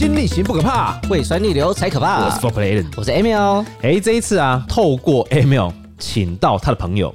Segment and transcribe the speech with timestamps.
[0.00, 2.24] 心逆行不可怕，胃酸逆流才可怕。
[2.24, 3.66] 我是 For Player，我是 Emil。
[3.82, 7.14] 哎，这一次啊，透过 Emil 请到他的朋友，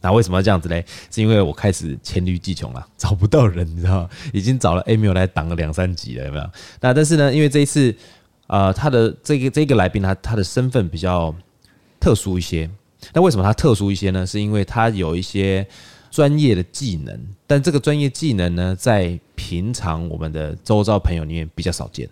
[0.00, 0.84] 那为什么要这样子嘞？
[1.12, 4.10] 是因为我开始黔驴技穷了， 找不到人，你知道吗？
[4.32, 6.50] 已经找了 Emil 来挡了两三集了，有没有？
[6.80, 7.94] 那但是呢，因为这一次，
[8.48, 11.32] 呃，他的这个这个来宾，他他的身份比较
[12.00, 12.68] 特殊一些。
[13.14, 14.26] 那为什么他特殊一些呢？
[14.26, 15.64] 是因为他有一些
[16.10, 22.08] 专业的技能，但这个专业技能呢，在平常我们的周遭朋友里面比较少见。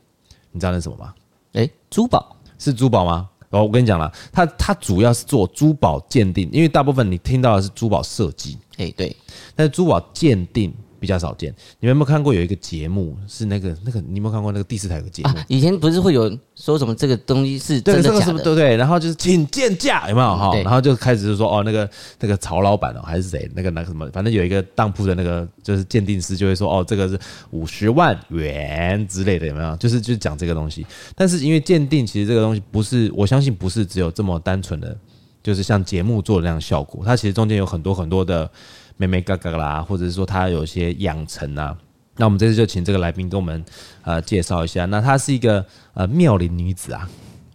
[0.52, 1.14] 你知道那是什么吗？
[1.52, 3.28] 诶，珠宝是珠宝吗？
[3.50, 9.14] 哦，我跟你讲了，它它主要是做珠宝鉴定，因为大部分你听到的是珠宝设计，诶，对，
[9.54, 10.74] 但是珠宝鉴定。
[11.06, 14.00] 比较少见，你们有没有看过有一个节目是那个那个？
[14.00, 15.28] 你有没有看过那个第四台有个节目？
[15.28, 18.32] 啊，以前不是会有说什么这个东西是真的假的？
[18.32, 20.52] 对，对对，然后就是请见价有没有哈？
[20.64, 21.88] 然后就开始就说哦，那个
[22.18, 23.48] 那个曹老板哦，还是谁？
[23.54, 24.10] 那个那个什么？
[24.12, 27.16] 反正有一个当铺的那个就是鉴定师就会说哦，这个是
[27.52, 29.76] 五十万元之类的有没有？
[29.76, 30.84] 就是就是讲这个东西。
[31.14, 34.98] 但是因为鉴定其实这个东西不是，我相信不是只有这么单纯的，
[35.40, 37.04] 就是像节目做的那样效果。
[37.04, 38.50] 它其实中间有很多很多的。
[38.96, 41.76] 眉眉角角啦，或者是说他有一些养成啊，
[42.16, 43.62] 那我们这次就请这个来宾跟我们
[44.02, 44.86] 呃介绍一下。
[44.86, 47.06] 那她是一个呃妙龄女子啊，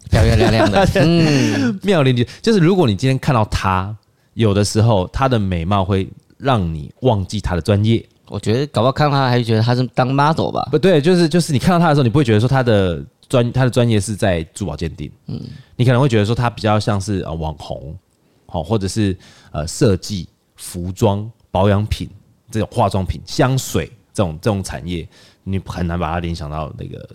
[0.09, 0.87] 漂漂亮亮的。
[1.01, 3.95] 嗯，妙龄女就是如果你今天看到她，
[4.35, 8.05] 有的时候她的美貌会让你忘记她的专业。
[8.27, 10.67] 我觉得搞不好看到她还是觉得她是当 model 吧？
[10.69, 15.11] 不对，就是就是你看到她的时候，你不会觉得说她的专她的专业是在珠宝鉴定。
[15.25, 15.41] 嗯，
[15.75, 17.97] 你可能会觉得说她比较像是呃网红，
[18.45, 19.17] 好，或者是
[19.51, 20.27] 呃设计。
[20.61, 22.07] 服装保养品
[22.51, 25.07] 这种化妆品、香水这种这种产业，
[25.43, 27.09] 你很难把它联想到那个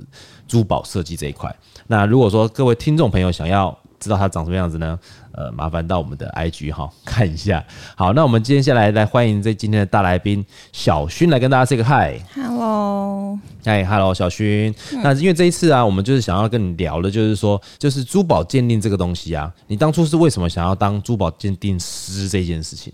[0.48, 1.54] 珠宝设计这一块。
[1.86, 4.98] 那如果说各位听众朋友想要知道它长什么样子呢？
[5.32, 7.62] 呃，麻烦到我们的 IG 哈看一下。
[7.94, 12.22] 好，那我们接下来来欢迎这今天的大来宾小薰来跟大家 say 个 hi。
[12.34, 14.74] Hello，嗨，Hello，小薰。
[14.92, 15.00] 嗯。
[15.02, 22.90] 那因为这一次啊，我们就是想要跟你聊的，就是说，就是珠宝鉴定这个东西啊，你当初是为什么想要当珠宝鉴定师这件事情？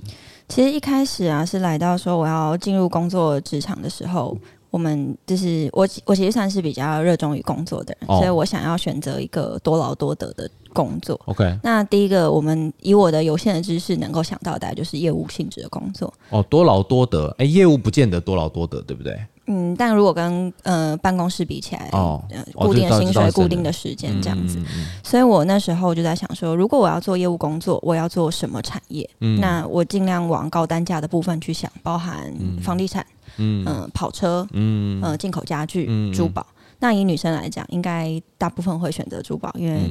[0.54, 4.36] 其实一开始啊，是来到说我要进入工作职场的时候，
[4.68, 11.18] 我们就是我，我其实算是比较热衷于工作的人，哦、所以我想要选择一个多劳多得的工作。
[11.24, 16.12] OK，那第一个，我们以我的有限的知识能够想到的，大概就是业务性质的工作。
[16.28, 19.18] 哦，多劳多得，哎、欸，业务不见得多劳多得，对不对？
[19.46, 22.22] 嗯，但如果跟呃办公室比起来，哦，
[22.54, 29.08] 固定的薪水、固定的时间这样子，嗯嗯嗯，所以我那时候就在想说，如果我要做业务工作，我要做什么产业？
[29.20, 32.32] 嗯，那我尽量往高单价的部分去想，包含
[32.62, 33.04] 房地产，
[33.36, 36.46] 嗯，呃、跑车，嗯，呃，进口家具、嗯、珠宝。
[36.78, 39.90] 那以女生来讲，应该大部分会选择珠宝，因为。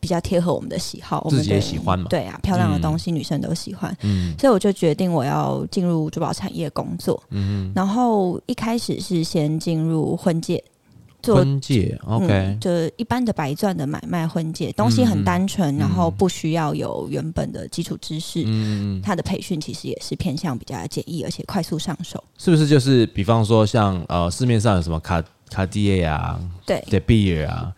[0.00, 2.06] 嗯比较贴合我们的喜好，自己也喜欢嘛？
[2.08, 10.64] 对啊，漂亮的东西女生都喜欢，嗯，所以我就决定我要进入珠宝产业工作，嗯，然后一开始是先进入婚戒，
[11.22, 22.66] 做婚戒，OK，嗯，就是一般的白钻的买卖婚戒，东西很单纯，然后不需要有原本的基础知识，嗯，它的培训其实也是偏向比较简易而且快速上手，是不是？
[22.66, 27.70] 就是比方说像呃市面上有什么卡卡地亚啊，对，De Beer 啊。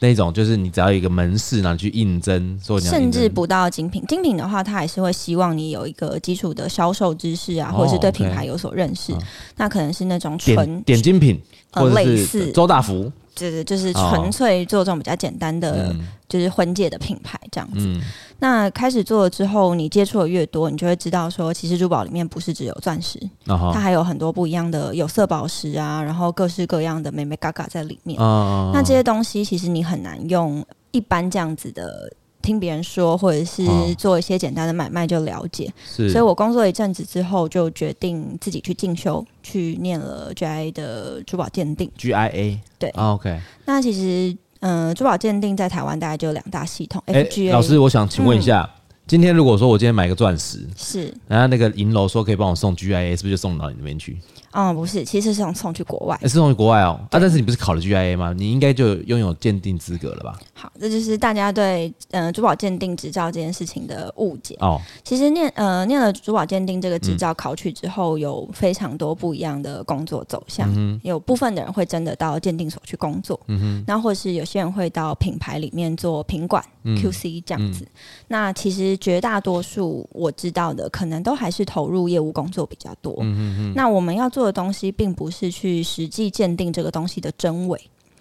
[0.00, 4.02] 那种就是你只要有一个门市，然后去应征，甚至不到精品。
[4.08, 9.14] 精品的话，他还是会希望你有一个基础的销售知识啊，或者是对品牌有所认识。
[9.56, 11.40] 那可能是那种纯点精品，
[11.70, 15.94] 或者是周大福，就是就是纯粹做这种比较简单的，
[16.28, 17.98] 就是婚戒的品牌这样子。
[18.38, 23.72] 那开始做了之后，你接触的越多，你就会知道说，其实珠宝里面不是只有钻石，uh.
[23.72, 28.20] 它还有很多不一样的有色宝石啊，然后各式各样的美美嘎嘎在里面。
[28.20, 28.70] Uh.
[28.74, 32.12] 那这些东西其实你很难用一般这样子的
[32.42, 33.62] 听别人说，或者是
[33.96, 35.72] 做一些简单的买卖就了解。
[35.96, 36.10] Uh.
[36.10, 41.90] 所以我工作一阵子之后，就决定自己去进修，去念了 GIA 的珠宝鉴定。
[41.98, 43.40] GIA 对、uh，OK。
[43.64, 44.36] 那其实。
[44.62, 47.02] 嗯，珠宝鉴定在台湾大概就有两大系统。
[47.06, 48.79] 哎、欸，老师，我想请问一下，嗯、
[49.10, 54.16] 今天如果说我今天买个钻石，是，然后那个银楼说可以帮我送 GIA，是不是就送到你那边去？
[54.52, 57.00] 嗯，不是，其实是想送去国外，欸、是送去国外哦。
[57.02, 58.32] 啊，但是你不是考了 GIA 吗？
[58.36, 60.38] 你应该就拥有鉴定资格了吧？
[60.54, 64.80] 好，这就是大家对呃珠宝鉴定执照这件事情的误解哦。
[65.02, 70.72] 其实念呃念了珠宝鉴定这个执照考取之后，有非常多不一样的工作走向。
[70.76, 77.84] 嗯、有部分的人会真的到鉴定所去工作，嗯哼，那或是有些人会到品牌里面做品管、嗯、QC 这样子。
[77.84, 77.90] 嗯、
[78.28, 83.16] 那其实绝大多数我知道的，可能都还是投入业务工作比较多。
[83.20, 84.40] 嗯那我们要做。
[84.40, 87.78] 做的东西并不是去实际鉴定这个东西的真伪，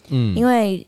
[0.09, 0.85] 嗯，因为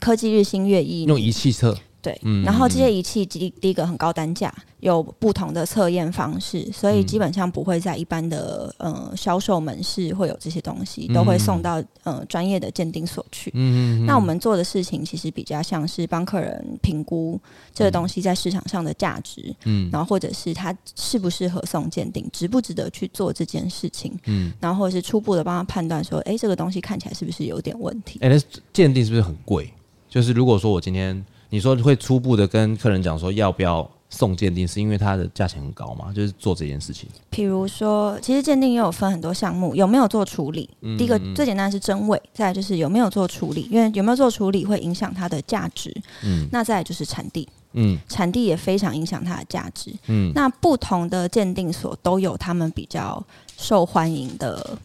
[0.00, 13.50] 科技日新月异，用仪器测，对，然后这些仪器第第一个很高单价，有不同的测验方式，所以基本上不会在一般的呃销售门市会有这些东西，都会送到呃专业的鉴定所去。
[13.52, 14.06] 嗯嗯。
[14.06, 17.38] 那我们做的事情其实比较像是帮客人评估
[17.74, 28.18] 这个东西在市场上的价值，嗯，然后或者是它适不适合送鉴定，值不值得去做这件事情，嗯，然后或者是初步的帮他判断说，哎，这个东西看起来是不是有点问题？
[28.22, 28.38] 哎，那
[28.72, 29.70] 鉴定是不是很贵？
[30.08, 31.22] 就是如果说我今天。
[31.50, 36.12] 你说会初步的跟客人讲说要不要送鉴定，是因为它的价钱很高吗？
[36.12, 37.08] 就是做这件事情。
[37.28, 40.68] 比如说，其实鉴定也有分很多项目，有没有做处理？
[40.80, 45.94] 嗯嗯，第一个最简单是真伪，再来就是有没有做处理，因为有没有做处理会影响它的价值。
[46.24, 49.92] 嗯，那再来就是产地，嗯，产地也非常影响它的价值。
[50.08, 53.24] 嗯，那不同的鉴定所都有他们比较
[53.56, 54.78] 受欢迎的。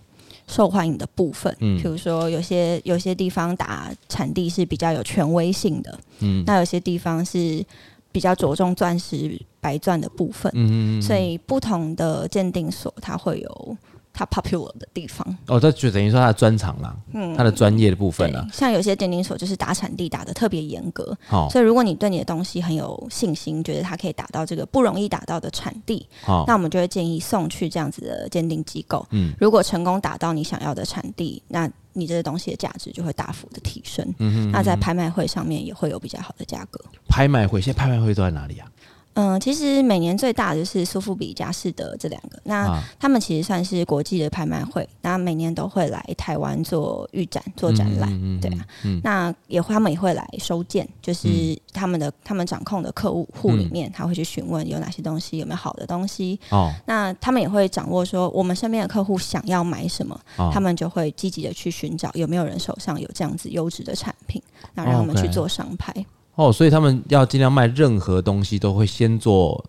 [0.47, 7.65] 受欢迎的部分，嗯，比如说有些有些地方打产地是比较有权威性的，嗯，那有些地方是
[8.11, 13.77] 比较着重钻石白钻的部分，嗯嗯，所以不同的鉴定所它会有。
[14.15, 18.47] 它 popular 的地方哦，这就等于说它的专长啦，嗯，它的专业的部分啦。
[18.53, 29.05] 像有些鉴定所就是打产地打的特别严格，哦，所以如果你对你的东西很有信心，觉得它可以打到这个不容易打到的产地，哦，那我们就会建议送去这样子的鉴定机构。
[29.11, 34.05] 嗯，如果成功打到你想要的产地，那你这个东西的价值就会大幅的提升。
[34.19, 36.79] 嗯哼，嗯哼，那在拍卖会上面也会有比较好的价格。
[37.07, 38.67] 拍卖会现在拍卖会都在哪里啊？
[39.15, 51.27] 嗯，其实每年最大的就是苏富比、佳士得这两个，那他们其实算是国际的拍卖会，那每年都会来台湾做预展、做展览，嗯、对啊，嗯、那也会他们也会来收件，就是
[51.73, 64.41] 他们的、嗯、他们掌控的客户户里面，他会去询问有哪些东西，有没有好的东西，哦，那他们也会掌握说我们身边的客户想要买什么，哦、他们就会积极的去寻找有没有人手上有这样子优质的产品，
[64.73, 65.93] 那让我们去做商拍。
[65.93, 66.03] 哦，
[66.51, 69.63] 所以他们要尽量卖任何东西，都会先做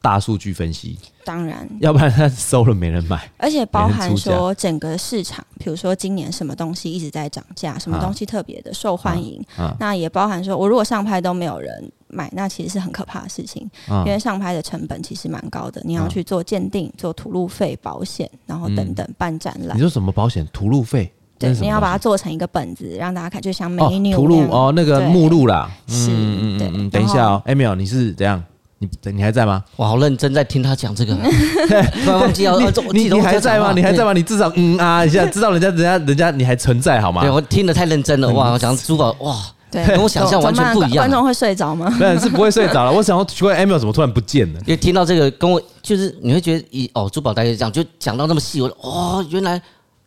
[0.00, 0.98] 大数据分析。
[1.24, 3.30] 当然，要不然他收了没人买。
[3.36, 19.76] 而且包含说整个市场，比如说今年什么东西一直在涨价，什么东西特别的受欢迎，啊啊、那也包含说我如果上拍都没有人买，那其实是很可怕的事情，啊、因为上拍的成本其实蛮高的，你要去做鉴定、做吐路费、保险，然后等等办展览。
[19.76, 20.44] 你说什么保险？
[20.52, 21.12] 吐路费？
[21.42, 25.70] 对，你要把它做成一个本子，让大家看，就像美女图录哦，那个目录啦。
[25.88, 28.42] 是，嗯嗯嗯，等一下哦，Emil，你是怎样？
[28.78, 29.62] 你你还在吗？
[29.76, 31.14] 我好认真在听他讲这个，
[32.04, 32.58] 突然忘记要。
[32.92, 33.72] 你你还在吗？
[33.72, 34.12] 你还在吗？
[34.12, 37.20] 你至少嗯啊一下，知道人家人家人家你还存在好吗？
[37.22, 38.50] 对，我听得太认真了哇！
[38.50, 39.36] 我讲珠宝哇，
[39.70, 40.96] 对，跟我想象完全不一样。
[40.96, 41.94] 观众会睡着吗？
[41.96, 42.90] 对，是不会睡着了。
[42.90, 44.58] 我想要奇怪，Emil 怎么突然不见了？
[44.60, 49.62] 因为听到这个，跟我就是你会觉得，一哦，珠宝大概这样，就讲到那么细，我哦，原来。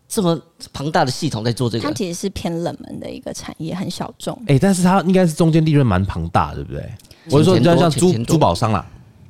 [0.07, 0.39] 这么
[0.71, 4.33] 庞大的系统在做这个，它其实是偏冷门的一个产业，很小众。
[4.41, 6.89] 哎、欸，但是它应该是中间利润蛮庞大，对不对？
[7.31, 8.85] 我是说，你要像珠珠宝商啦，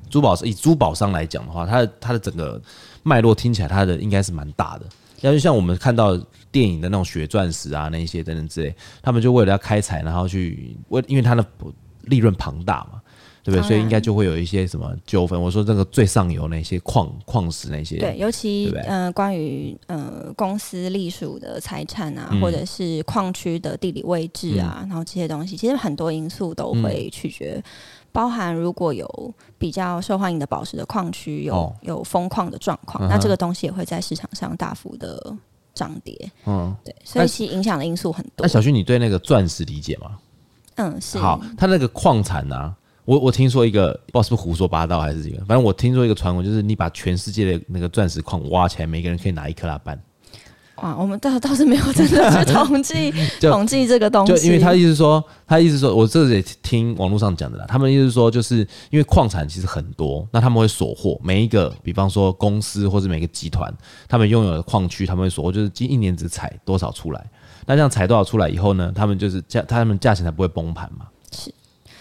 [0.10, 2.62] 珠宝以珠宝商来讲的话，它的它的整个
[3.04, 4.86] 脉络听起来，它的应该是蛮大的。
[5.22, 6.16] 要就像我们看到
[6.51, 11.45] 电影的那种血钻石啊，那一些等等之类，他们就为了要开采，然后去为，因为它的
[12.01, 13.01] 利润庞大嘛。
[13.45, 13.68] 对不对？
[13.68, 15.39] 所以应该就会有一些什么纠纷。
[15.39, 27.63] 我说这个最上游那些矿矿石那些，对，尤其嗯、呃，关于呃公司隶属的财产啊，嗯、或者是矿区的地理位置啊，嗯、然后这些东西，其实很多因素都会取决，嗯、
[28.12, 35.38] 包含如果有比较受欢迎的宝石的矿区有、哦、有封矿的状况，嗯、那这个东西也会在市场上大幅的
[35.75, 36.17] 涨跌。
[36.48, 38.43] 嗯，对，所以其实影响的因素很多。
[38.43, 40.17] 那小旭，你对那个钻石理解吗？
[40.77, 41.19] 嗯，是。
[41.19, 42.75] 好，它那个矿产啊。
[43.05, 50.00] 我我听说一个，不知道是不是胡说八道还是这个，反正我听说一个传闻，就是你把全世界的那个钻石矿挖起来，每个人可以拿一克拉半。
[50.77, 54.35] 哇，我们倒倒是没有真的去统计 统计这个东西。
[54.35, 57.65] 就因为他意思说，他意思说，我这也听网络上讲的啦。
[57.65, 58.57] 他们意思说，就是
[58.89, 63.74] 因为矿产其实很多，那他们会锁货，每一个，比方说公司或者每个集团，
[64.09, 67.25] 他们拥有的矿区，他们会锁货，就是今一年只采多少出来。
[67.65, 71.05] 那这样采多少出来以后呢，他们就是价，他们价钱才不会崩盘嘛。
[71.31, 71.53] 是。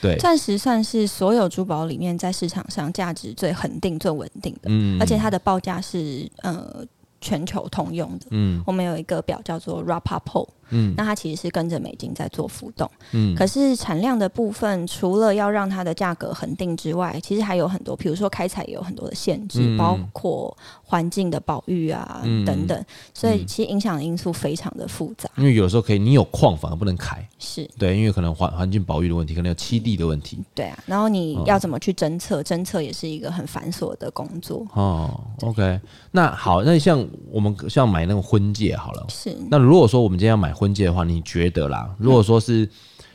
[0.04, 6.84] 对，钻石算是所有珠宝里面在市场上价值最恒定、最稳定的，嗯，而且它的报价是呃
[7.23, 10.49] 全球通用的，嗯，我们有一个表叫做 Rapaport。
[10.75, 25.31] 嗯，那它其实是跟着美金在做浮动，嗯，可是产量的部分，除了要让它的价格恒定之外，其实还有很多，比如说开采也有很多的限制，嗯、包括环境的保育啊、嗯、等等，所以其实影响的因素非常的复杂。
[25.37, 27.69] 因为有时候可以，你有矿反而不能开，是。
[27.78, 32.43] 对，因为可能环环境保育的问题，可能有栖地的问题，对啊，然后你要怎么去侦测？
[32.43, 34.66] 侦测、哦、也是一个很繁琐的工作。
[34.75, 41.92] 哦，OK，那好，那像我们像买那个婚戒好了，是，那如果说我们今天要买婚戒的话，你觉得啦？
[41.99, 42.68] 如果说是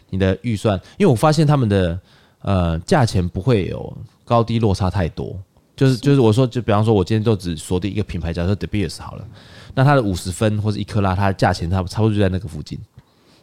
[0.09, 1.99] 你的预算，因为我发现他们的
[2.41, 5.35] 呃，价钱不会有高低落差太多。
[5.75, 9.25] 就是就是我说，就比方说，我今天就只锁定一个品牌，假设 De Beers 好了，
[9.73, 12.77] 那它的五十分或者一克拉，它的价钱差差不多就在那个附近。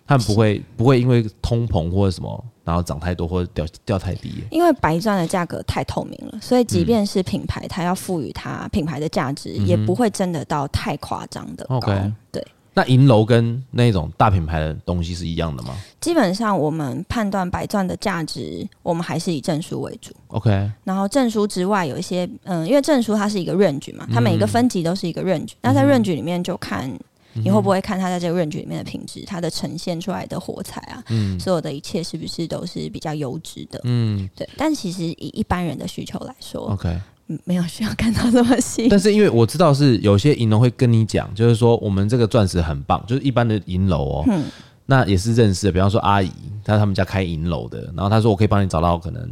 [0.07, 4.45] 他们不会不会因为通膨或者什么，然后涨太多或者掉掉太低。
[4.51, 11.77] 因为白钻的价格太透明了，所以即便是品牌，它要赋予它品牌的价值，也不会真的到太夸张的高。
[11.79, 12.47] OK，对。
[12.77, 15.75] 那银楼跟那种大品牌的东西是一样的吗？
[15.99, 20.15] 基本上，我们判断白钻的价值，我们还是以证书为主。
[20.29, 20.71] OK。
[20.85, 26.93] 然后证书之外，有一些嗯，因为证书它是一个 range 嘛，它每一个分级都是一个 range，那在 range 里面就看。
[27.39, 33.79] 你会不会看它在这个 range 里面的品质，它的呈现出来的火彩啊，嗯，所有的一切是不是都是比较优质的？
[33.85, 34.49] 嗯，对。
[34.57, 36.99] 但其实以一般人的需求来说，OK，
[37.45, 38.89] 没有需要看到这么细。
[38.91, 44.45] 但是因为我知道是有些银楼会跟你讲，就是说我们这个钻石很棒，就是一般的银楼哦，嗯，
[44.87, 46.31] 那也是认识的，比方说阿姨，
[46.65, 49.29] 她他们家开银楼的，然后她说我可以帮你找到可能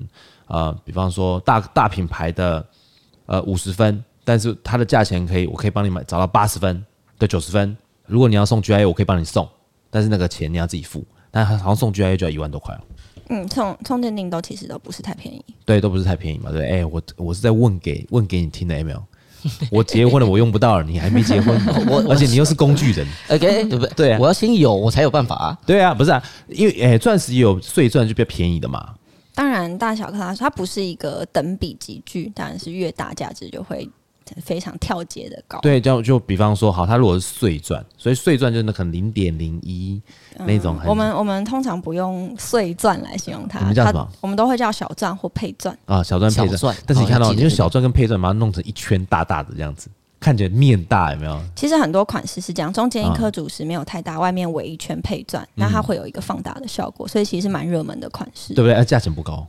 [0.46, 2.64] 呃，比方说大大品牌的
[3.26, 6.84] 呃五十分，但是它的价钱可以，我可以帮你买找到八十分
[7.18, 7.76] 的九十分。
[8.06, 9.48] 如果你要送 GIA，我可以帮你送，
[9.90, 11.04] 但是那个钱你要自己付。
[11.30, 12.80] 但好像送 GIA 就要一万多块哦。
[13.28, 15.44] 嗯，充充电定都其实都不是太便宜。
[15.64, 16.50] 对，都不是太便宜嘛。
[16.50, 19.02] 对，哎、欸，我我是在问给问给你听的，有没有？
[19.70, 21.54] 我结婚了，我用不到了，你还没结婚，
[21.86, 23.64] 我而且你又是工具人，OK？
[23.64, 23.90] 对不对？
[23.94, 25.58] 对啊，我要先有，我才有办法啊。
[25.66, 28.94] 对啊，不是啊，因为哎，钻、欸、石也有碎钻就比较便宜的嘛。
[29.34, 33.86] 当然，大小克拉它不是一个等比级距，当然是越大价值就会。
[34.42, 40.00] 非常跳阶的高，对，就就比方说，好，它如果是碎钻，所以碎钻就是那可能零点零一
[40.46, 40.78] 那种。
[40.86, 44.08] 我们我们通常不用碎钻来形容它，我们叫什么？
[44.20, 46.76] 我们都会叫小钻或配钻啊，小钻配钻。
[46.86, 49.88] 但是你看到，你用小钻跟配钻把它弄成一圈大大的这样子，
[50.18, 51.40] 看起来面大，有没有？
[51.54, 58.74] 其实很多款式是这样，中间一颗主石没有太大，外面围一圈配钻，那它会有一个放大的效果，所以其实蛮热门的款式，对不对？
[58.74, 59.46] 而价钱不高。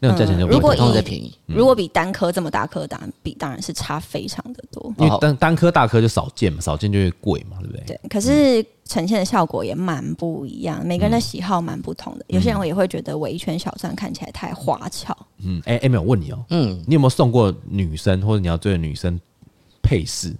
[0.00, 4.94] 那种价钱就如果以便宜，如果比单颗这么大颗，当然比当然是差非常的多。
[4.98, 7.84] 因为单单颗大颗就少见嘛，少见就会贵嘛，对不对？
[7.86, 8.00] 对。
[8.08, 12.24] 可是呈现的效果也蛮不一样，每个人的喜好蛮不同的。
[12.28, 15.16] 有些人也会觉得围一圈小钻看起来太花俏。
[15.38, 19.20] 嗯，哎哎，没有问你哦，嗯，你有没有送过女生或者你要追的女生
[19.82, 20.32] 配饰？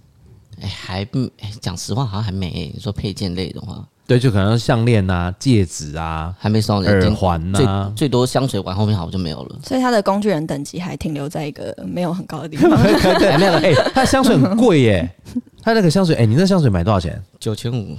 [0.61, 2.71] 哎，还不，讲实话好像还没。
[2.73, 3.85] 你说配件类的话。
[4.09, 9.59] 对，就可能项链啊、戒指啊，还没送耳环啊，最多香水完后面好像就没有了。
[9.63, 12.71] 所以他的工具人等级还停留在一个没有很高的地方。
[13.19, 15.07] 对没有，哎，他的香水很贵耶，
[15.61, 17.21] 他那个香水，哎，你那香水买多少钱？
[17.39, 17.95] 九千五，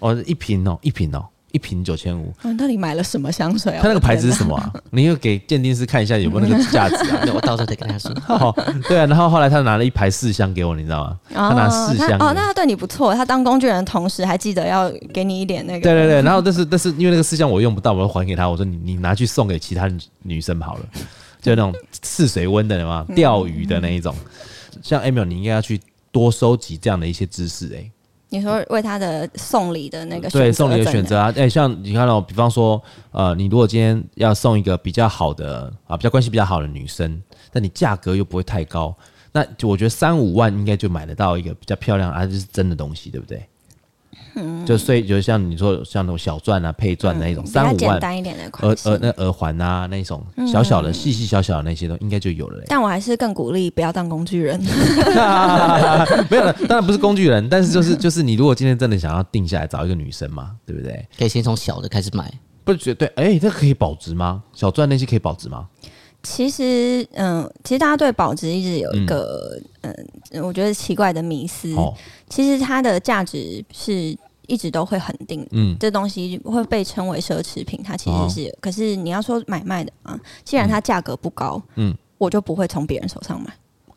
[0.00, 1.24] 哦，一瓶哦，一瓶哦。
[1.56, 3.80] 一瓶九千五，那到底买了什么香水啊？
[3.80, 4.70] 他那个牌子是什么啊？
[4.90, 7.20] 你又给鉴定师看一下有没有那个价值啊？
[7.24, 8.12] 对我到时候再跟他说。
[8.86, 11.18] 对啊，然后后来他拿了一排四箱给我，你知道吗？
[11.32, 15.80] 他拿四箱哦，那他对你不错，他当工具人的同时还记得要给你一点那个。
[15.80, 18.46] 对对对，然后但是但是因为那个四箱我用不到，我要还给他。
[18.46, 19.90] 我说你你拿去送给其他
[20.22, 20.86] 女生好了，
[21.40, 24.14] 就那种试水温的嘛，钓鱼的那一种。
[24.82, 25.80] 像 Emil，你应该要去
[26.12, 27.90] 多收集这样的一些知识哎。
[28.28, 38.94] 你说为他的送礼的那个对送礼的选择啊，哎，像你看到，比方说，呃，你如果今天要送一个比较好的啊，比较关系比较好的女生，但你价格又不会太高，
[39.32, 43.46] 那就我觉得三五万应该就买得到一个比较漂亮，而且是真的东西，对不对？
[44.66, 52.62] 就所以就像你说像那种小钻啊、配钻那一种三五万，简单一点的款式，耳耳那耳环啊那种小小的、细细小小的那些都应该就有了。
[52.66, 54.60] 但我还是更鼓励不要当工具人。
[56.30, 61.06] 没有了，当然不是工具人，但是就是 就是你如果今天真的想要定下来找一个女生嘛，对不对？
[61.18, 62.32] 可以先从小的开始买，
[62.64, 63.08] 不是绝对？
[63.16, 64.42] 哎，这可以保值吗？
[64.52, 65.66] 小钻那些可以保值吗？
[66.22, 71.72] 其实，嗯，其实大家对保值一直有一个，嗯，嗯，我觉得奇怪的迷思。
[71.74, 71.94] 哦，
[72.28, 74.16] 其实它的价值是
[74.46, 75.46] 一直都会恒定。
[75.50, 78.48] 嗯，这东西会被称为奢侈品，它其实是。
[78.48, 83.52] 哦，可是你要说买卖的啊，既然它价格不高，嗯，我就不会从别人手上买。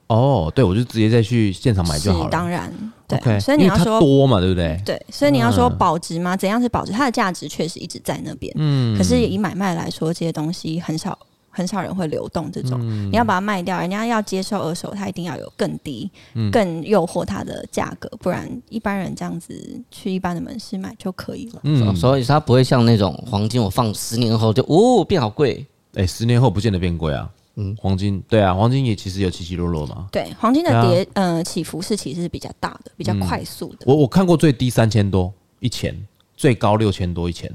[0.08, 2.30] 哦，对，我就直接再去现场买就好了。
[2.32, 2.74] 当然，
[3.08, 3.20] 对。
[3.20, 4.82] Okay, 所以你要说多嘛，对不对？
[4.84, 6.36] 对，所以你要说保值吗？
[6.36, 6.92] 怎样是保值？
[6.92, 8.52] 它的价值确实一直在那边。
[8.58, 11.18] 嗯，可是以买卖来说，这些东西很少。
[11.50, 19.54] 很少人会流动这种，嗯、你要把它卖掉，人家要接受二手，它一定要有更低、嗯、更诱惑它的价格，不然一般人这样子
[19.90, 21.60] 去一般的门市买就可以了。
[21.64, 25.66] 嗯，所以它不会像那种黄金，我放十年后就哦变好贵。
[25.96, 27.30] 哎、欸，十年后不见得变贵啊。
[27.56, 30.08] 嗯，黄金对啊，黄金也其实有起起落落嘛。
[30.12, 33.80] 对，黄金的跌、啊、呃起伏是其实是比较大的，比较快速的。
[33.82, 35.94] 嗯、我我看过最低三千多一钱，
[36.38, 37.52] 最高六千多一钱。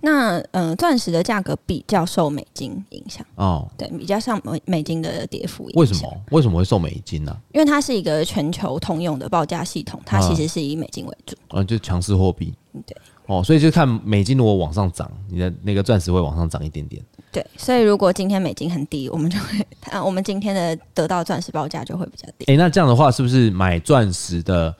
[0.00, 5.68] 那嗯，钻石的价格比较受美金影响哦，对，比较像美美金的跌幅。
[5.74, 6.22] 为什么？
[6.30, 7.38] 为什么会受美金呢、啊？
[7.52, 11.36] 因为它是一个全球通用的报价系统，它其实是以美金为主。
[11.48, 12.54] 啊，就强势货币。
[12.86, 12.96] 对。
[13.26, 17.00] 哦，所以就看美金如果往上涨，你的那个钻石会往上涨一点点。
[17.30, 22.46] 对，所以如果今天美金很低，我们就会， 啊，我们今天的得到钻石报价就会比较低。
[22.46, 24.74] 哎、欸，那这样的话，是不是买钻石的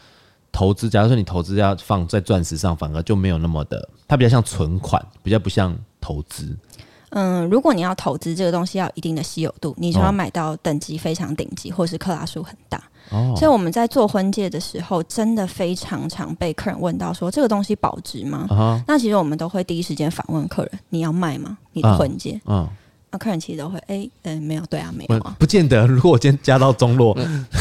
[0.52, 0.88] 投资？
[0.88, 6.56] 假如说你投资要放在钻石上，反而就没有那么的，它比较像存款，比较不像投资。
[7.10, 12.80] 嗯，如果你要投资这个东西，要有一定的稀有度，你就要买到等级非常顶级，或是克拉数很大。
[13.10, 18.46] 哦，所以我们在做婚戒的时候，真的非常常被客人问到说，这个东西保值吗？
[18.48, 21.58] 啊、那其实我们都会第一时间反问客人：你要卖吗？
[21.72, 22.40] 你的婚戒？
[22.44, 22.68] 嗯、哦，
[23.10, 25.86] 那客人其实都会，哎、欸，嗯、呃，没有，对啊，没有啊，不见得。
[25.86, 27.14] 如果我今天加到中落，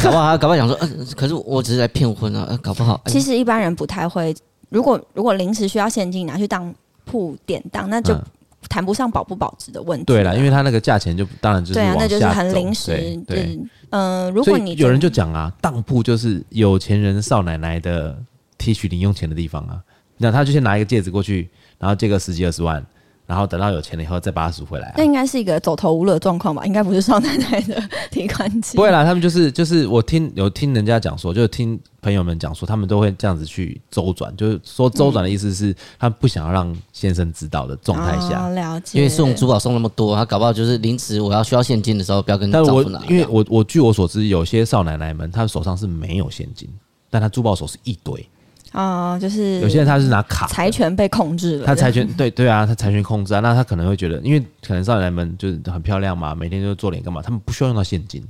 [0.04, 3.02] 搞不好，搞不好想说，呃，可是我只是来骗婚啊，搞不好。
[3.06, 4.36] 其实一般人不太会，
[4.70, 6.74] 如果如果临时需要现金拿去当
[7.06, 8.14] 铺典当，那就。
[8.14, 8.24] 嗯
[8.68, 10.04] 谈不上保不保值的问题。
[10.06, 12.92] 对了，因为他那个价钱就当然就是对啊，那就是很临时。
[13.26, 13.58] 对，
[13.90, 18.16] 嗯、呃，如果你有人就讲啊，当铺就是有钱人少奶奶的
[18.58, 19.82] 提取零用钱的地方啊。
[20.18, 22.86] 那他就先拿一个戒指过去，然后借个十几二十万。
[23.30, 26.66] 然后等到有钱了以后再把它赎回来、啊，那应该是一个走投无路的状况吧？
[26.66, 28.76] 应该不是少奶奶的提款机。
[28.76, 38.98] 不会啦，他们就是就是我听有听人家讲说，就是听朋友们讲说，他们都会这样子去周转，就是说周转的意思是，他不想要让先生知道的状态下、哦，了解。
[38.98, 43.00] 因为送珠宝送那么多，他搞不好就是临时我要需要现金的时候，不要跟丈夫拿。
[43.08, 46.68] 因为我我据我所知，有些少奶奶们，她手上是没有现金，
[47.12, 48.28] 但她珠宝手是一堆。
[48.72, 51.66] 啊、呃，就是有些人他是拿卡，财权被控制了。
[51.66, 58.24] 他财权对对啊，他财权控制啊，那他可能会觉得，因为可能少奶奶们就是很漂亮嘛，每天就做脸干嘛，他们不需要用到现金，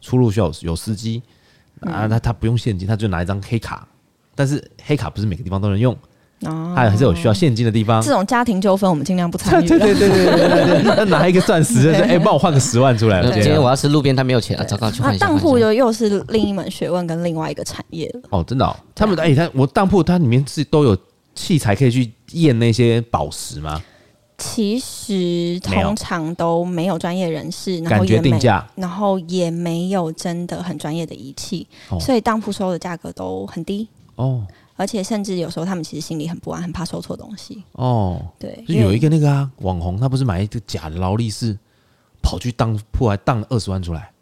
[0.00, 1.22] 出入需要有司机
[1.80, 3.86] 啊，他他不用现金，他就拿一张黑卡，
[4.34, 5.96] 但是黑卡不是每个地方都能用。
[6.42, 8.02] 哦，还还是有需要现金的地方。
[8.02, 9.66] 这种家庭纠纷，我们尽量不参与。
[9.68, 13.22] 对对对对对对对，拿一个钻石，哎，帮我换个十万出来。
[13.32, 15.26] 今天我要吃路边摊没有钱啊，糟糕，去换一下。
[15.26, 18.20] 当铺就又是另一门学问跟另外一个产业了。
[18.30, 20.94] 哦，真的，哦，他们哎，他我当铺它里面是都有
[21.34, 23.82] 器材可以去验那些宝石吗？
[24.36, 31.66] 其实通常都没有专业人士，然后定价，然后也没有真的很专业的仪器，
[31.98, 33.88] 所以当铺收的价格都很低。
[34.16, 34.46] 哦。
[34.76, 37.64] 而且甚至有时候他们其实心里很不安，很怕收错东西。
[37.72, 41.58] 哦，对，就有一个那个啊网红，他不是买一个假的劳力士，
[42.22, 44.12] 跑去当铺还当了二十万出来。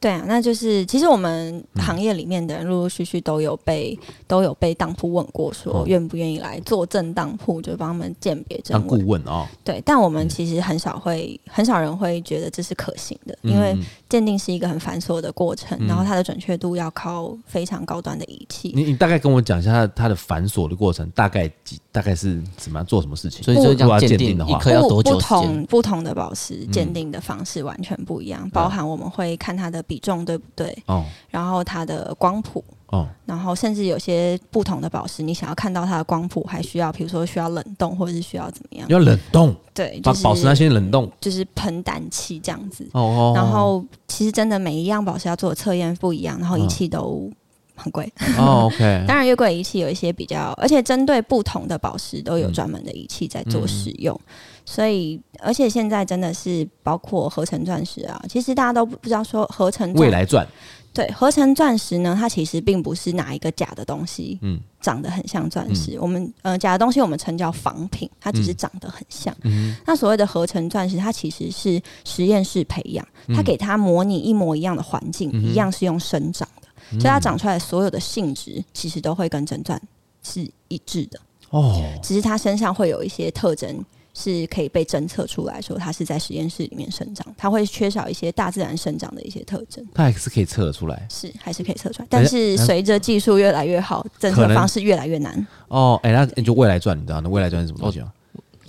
[0.00, 8.78] 对啊，那就是其实我们行业里面的人陆陆续续都有被、嗯、都有被当铺问过，说愿不愿意来做正当铺，就帮他们鉴别证。
[8.78, 9.44] 当顾问哦。
[9.64, 13.76] 对，但我们其实很少会，嗯、很少人会觉得这是可行的，因为
[14.08, 18.72] 鉴定是一个很繁琐的过程，嗯、然后它的准确度要靠非常高端的仪器。
[18.76, 23.42] 你你大概跟我讲一下它它的繁琐的过程，大概几大概是怎么做什么事情？
[23.42, 25.14] 所以就这样鉴定的话，一颗要多久？
[25.14, 29.82] 不同不同的宝石鉴定的方式完全不一样，嗯、包含我们会看它的。
[29.88, 30.76] 比重对不对？
[30.84, 38.86] 哦，然后它的光谱哦，然后甚至有些不同的宝石，你想要看到它的光谱，还需要，比如说需要冷冻，或者是需要怎么样？
[38.90, 42.86] 要冷冻，对，把宝石那些冷冻，就是喷胆气这样子。
[42.92, 43.32] 哦哦。
[43.34, 47.30] 然后其实真的每一样宝石要做的测验不一样，然后仪器都
[47.78, 48.12] 很贵。
[48.36, 49.04] 哦，OK。
[49.08, 54.14] 当然越贵仪器有一些比较，而且针对不同的宝石都有专门的仪器在做使用。
[54.26, 54.34] 嗯
[54.68, 60.46] 所以，而且现在真的是包括合成钻石啊，其实大家都不知道说合成未来钻，
[60.92, 65.92] 对，合成钻石呢，它其实并不是哪一个假的东西，嗯，长得很像钻石。
[65.92, 69.34] 嗯、我们呃假的东西我们称叫仿品，它只是长得很像。
[69.40, 73.02] 嗯、那所谓的合成钻石，它其实是实验室培养，
[73.34, 79.80] 它给它模拟一模一样的环境，嗯、一样是用生长的，嗯、所以它长出来所有的性质其实都会跟真钻
[80.22, 81.20] 是一致的。
[81.50, 83.84] 哦，只是它身上会有一些特征。
[84.14, 89.86] 是可以被侦测出来说，它是在实验室里面生长，它会缺少一些大自然生长的一些特征。
[89.94, 95.46] 它还是可以测得出来，是还是可以测出来，但是随着技术越来越好，侦测方式越来越难。
[95.68, 98.12] 哦，哎、欸，那就未来钻，你知道那未来钻是什么东西吗？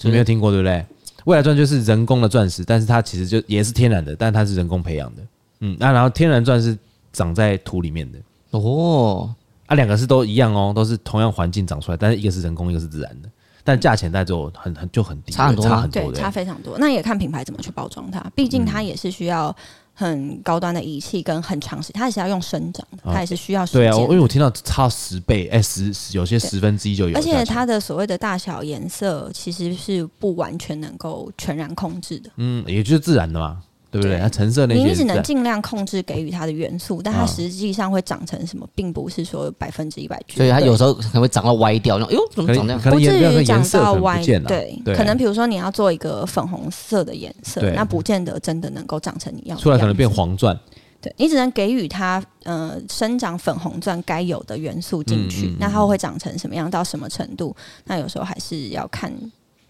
[0.03, 0.85] 你、哦、没有听过对不对？
[1.25, 5.23] 未来钻就是人工的钻石，但是它其实就也是天然的，但它是人工培养的。
[5.61, 6.77] 嗯，那然后天然钻是
[7.11, 8.19] 长在土里面的。
[8.51, 9.33] 哦，
[9.67, 13.29] 啊，两个是都一样哦，都是同样环境长出来，但是一个是人工，一个是自然的。
[13.63, 16.77] 但价钱在就很很就很低，差很多，差很多，对，差非常多。
[16.79, 19.55] 那也看品牌怎么去包装它，毕竟它也是需要
[19.93, 23.81] 很高端的仪器跟很长时间，它也是要用生长的，它也是需要时间。
[23.81, 27.15] 对啊，因为我听到差十倍，哎，十有些十分之一就有。
[27.15, 33.61] 而且它的所谓的大小颜色其实是不完全能够全然控制的，嗯，也就是自然的嘛。
[33.91, 34.19] 对不对？
[34.19, 40.37] 它橙色那些，你只能尽量控制给予它的元素，但它实际上会长成什么，并不是说百分之一百绝对。
[40.37, 42.81] 所以它有时候可能会长到歪掉，哎呦，怎么长这样？
[42.81, 50.57] 不至于长到歪，对，可能比如说你要做一个粉红色的颜色，那不见得真的能够长成你要出来，可能变黄钻。
[51.01, 57.55] 对，你只能给予它呃生长粉红钻该有的元素进去，那它会长成什么样，到什么程度？
[57.85, 59.11] 那有时候还是要看。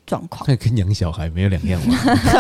[0.10, 0.43] 状况。
[0.48, 1.95] 那跟养小孩没有两样嘛？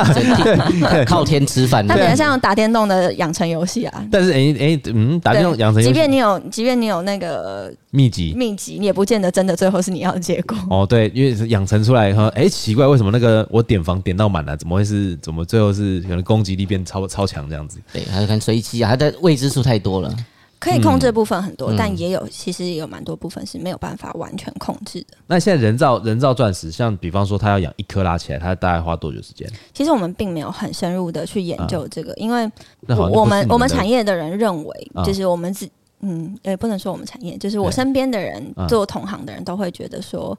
[1.05, 4.05] 靠天吃饭，它比较像打电动的养成游戏啊。
[4.11, 10.57] 但是哎哎，嗯，打电动养成，即便你有，即便你有那个秘籍，秘籍，你也不见得真的最后是你要的结果。
[10.69, 15.15] 哦，对，因为养成出来以后，哎，奇怪，为什么那个我点房点到满了，怎么会是？
[15.21, 17.77] 怎么最后是可能攻击力变超超强这样子？
[17.93, 20.11] 对，还有看随机啊，它的未知数太多了。
[20.59, 25.17] 可以控制的部分很多，嗯、但也有其实也有蛮多部分是没有办法完全控制的。
[25.25, 29.49] 那现在人造人造钻石，像比方说他要养一颗拉起来，他大概花多久时间？
[29.73, 32.51] 其实我们并没有很深入的去研究这个，啊、因为
[32.87, 35.69] 我们我们产业的人认为，就是我们自
[36.01, 40.37] 嗯，也不能说我们产业，就是我身边的人做同行的人都会觉得说，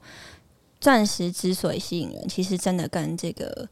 [0.79, 3.67] 钻石之所以吸引人，其实真的跟这个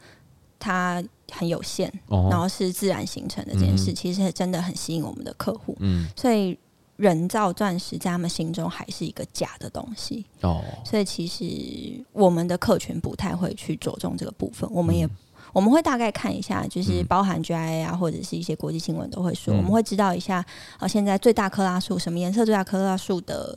[0.59, 1.03] 它。
[1.31, 5.77] 很有限，然后是自然形成的这件事，其实真的很吸引我们的客户。
[5.79, 6.57] 嗯，所以
[6.95, 10.25] 人造钻石在他们心中还是一个假的东西。
[10.41, 14.67] 哦，所以其实我们的客群不太会去着重这个部分。
[14.73, 15.07] 我们也
[15.53, 20.43] 我们会大概看一下，就是包含 GIA 啊，或者是一些国际新闻都会说，我们会知道一下
[20.79, 23.55] 啊，现在最大克拉数什么颜色最大克拉数的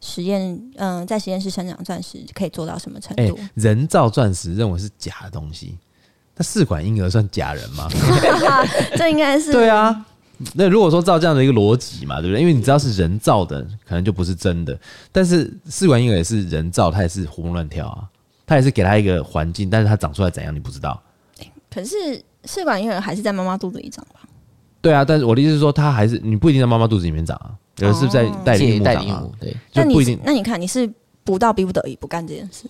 [0.00, 3.38] 实验，嗯，在实验室生长钻石可以做到什么程度？
[3.54, 5.78] 人造钻石认为是假的东西。
[6.36, 7.88] 那试管婴儿算假人吗？
[8.96, 10.06] 这应该是对啊。
[10.54, 12.40] 那如果说照这样的一个逻辑嘛，对不对？
[12.40, 14.76] 因为你知道是人造的，可能就不是真的。
[15.12, 18.02] 但是试管婴儿也是人造，它也是活蹦乱跳啊，
[18.44, 21.00] 它也是给它一个环境，但是它长出来怎样你不知道。
[21.70, 21.96] 可是
[22.44, 24.20] 试管婴儿还是在妈妈肚子里长吧？
[24.80, 29.22] 对啊，但是我的意思是说，它还是你不一定在妈妈肚子里面长啊，有的是在代理母长啊。
[29.38, 30.90] 对，那你那你看你是
[31.22, 32.64] 不到逼不得已不干这件事？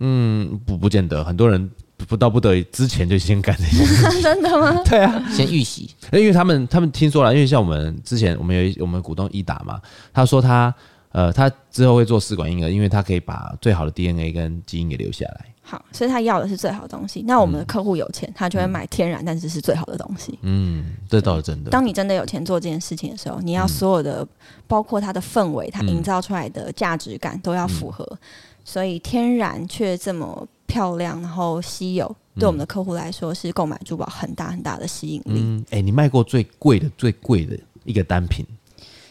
[0.00, 1.70] 嗯，不不见得，很多人。
[2.08, 4.80] 不到不得已之前就先干这些事 真的吗？
[4.84, 5.90] 对啊，先预习。
[6.12, 9.80] 因为他们他们听说了，因为像我们之前我们有一我们股东一打嘛，
[10.12, 10.72] 他说他
[11.12, 15.46] 呃他之后会做试管婴儿，因为他可以把最好的 DNA 跟基因给留下来。
[15.68, 17.24] 好，所以他要的是最好的东西。
[17.26, 20.38] 那我们的客户有钱，嗯、他就会买天然，但是是最好的东西。
[20.42, 21.70] 嗯，这倒是真的。
[21.70, 24.28] 当你真的有钱做这件事情的时候，你要所有的，嗯、
[24.68, 28.06] 包括它的氛围，它营造出来的价值感都要符合。
[28.12, 28.18] 嗯、
[28.64, 32.14] 所以天然却这么漂亮，然后稀有。
[32.38, 35.40] 对我们的客户来说，是购买珠宝很大很大的吸引力。
[35.40, 38.44] 嗯，哎、欸，你卖过最贵的、最贵的一个单品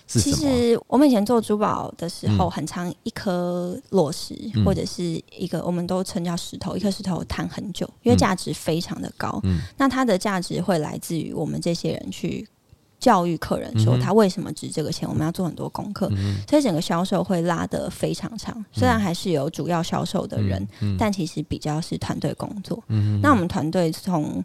[0.07, 0.35] 是什么？
[0.35, 5.03] 其实我们以前做珠宝的时候，很长一颗裸石、嗯、或者是
[5.35, 9.39] 一个，我们都称叫石头，一颗石头谈很久，因为价值非常的高。
[9.43, 12.47] 嗯，那它的价值会来自于我们这些人去。
[12.99, 16.09] 教育客人说他为什么值这个钱，我们要做很多功课，
[16.49, 18.63] 所以整个销售会拉得非常长。
[18.71, 22.81] 虽然还是有主要销售的人，但其实比较是团队工作。
[23.21, 24.43] 那我们团队从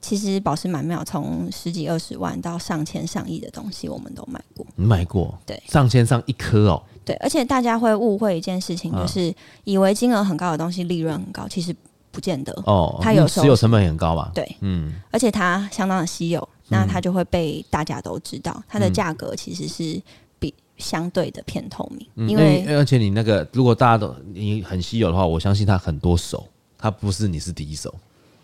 [0.00, 4.66] 其实宝石满庙从十几二十万到上千上亿的东西，我们都买过。
[4.76, 5.38] 你买过？
[5.46, 6.82] 对，上千上一颗哦。
[7.04, 9.32] 对，而且大家会误会一件事情，就是
[9.64, 11.74] 以为金额很高的东西利润很高，其实
[12.10, 12.98] 不见得哦。
[13.02, 14.30] 它有时候持有成本很高吧？
[14.34, 16.48] 对，嗯，而且它相当的稀有。
[16.68, 20.00] 那它就会被大家都知道，它的价格其实是
[20.38, 26.46] 比相对的偏透明，嗯、因为而且你那个如果大家都你很稀有的话，我相信它很多手，
[26.78, 27.94] 它不是你是第一手。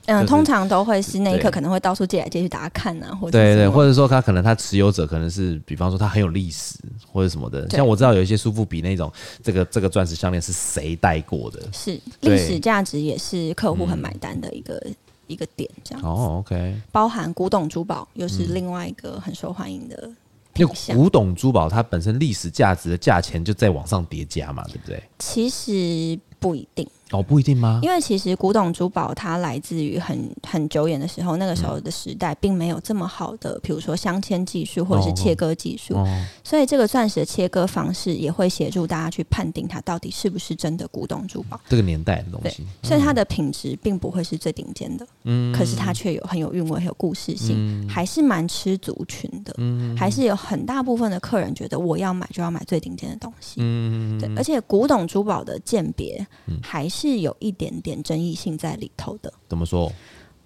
[0.06, 6.76] 嗯，就是、通常都会是那一刻可能会到处借来借去，大家看啊，或者对对，或者说他可能他持有者可能是，比方说他很有历史
[7.12, 14.82] 或者什么的，像我知道有一些苏富比那种这个这个钻石项链是谁戴过的，是历史价值也是客户很买单的一个。
[15.30, 20.10] 嗯一个点这样哦，OK，包含古董珠宝又是另外一个很受欢迎的。
[20.92, 25.02] 古董珠宝它本身历史价值的价钱就在往上叠加嘛，对不对？
[25.18, 26.86] 其实不一定。
[27.12, 27.80] 哦，不一定吗？
[27.82, 36.00] 因为其实古董珠宝它来自于很很久远的时候，那个时候的时代并没有这么好的，比如说镶嵌技术或者是切割技术，哦。
[36.00, 41.60] 哦、所以这个钻石的切割方式也会协助大家去判定它到底是不是真的古董珠宝。
[41.68, 56.24] 这个年代的东西，所以它的品质并不会是最顶尖的，嗯，可是它却有很有韵味、很有故事性，嗯、还是蛮吃族群的，嗯，还是有很大部分的客人觉得我要买就要买最顶尖的东西，嗯，对，而且古董珠宝的鉴别
[56.62, 57.70] 还是有一点。
[57.80, 59.90] 点争议性在里头的，怎么说？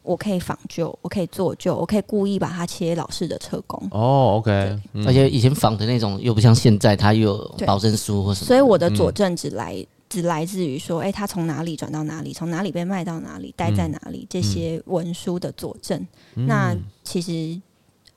[0.03, 3.83] 我可以仿旧，我可以做旧，我可以故意把它切老式的车工。
[3.91, 8.47] 哦，OK，对而且以前仿的那种又不像现在，它又有保证书或什么。
[8.47, 16.07] 所以我的佐证只来、嗯、只来自于说，哎、欸，它从哪里转到哪里，从哪里被卖到哪里，待在哪里，嗯、这些文书的佐证。
[16.37, 17.61] 嗯、那其实，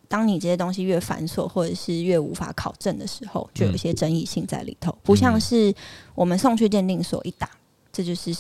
[0.08, 4.92] 当你这些东西越繁琐，或者是越无法考证的时候，就有一些争议性在里头。
[4.92, 5.74] 嗯、不像是
[6.14, 7.50] 我们送去鉴定所一打，
[7.98, 8.36] 这就是。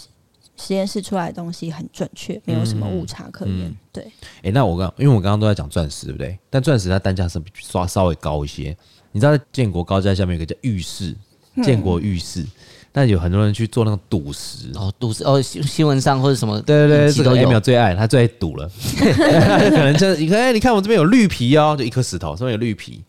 [0.60, 3.56] 实验室出来的东西很准确，没有什么误差可言。
[3.56, 4.04] 嗯嗯、对，
[4.38, 6.36] 哎、欸，那我刚因为我刚刚都在讲钻石，对不对？
[6.50, 8.76] 但钻石它单价是稍稍微高一些。
[9.12, 11.16] 你知道，在建国高架下面有个叫浴室，
[11.62, 12.48] 建国浴室，嗯、
[12.92, 18.68] 但有很多人去做那个赌石哦，赌石哦，新新闻上或者什么，对对对，这个 Emil 最爱，他最爱赌了，
[18.98, 23.04] 可能就你看，哎，你看我这边有绿皮哦，就一颗石头上面有绿皮，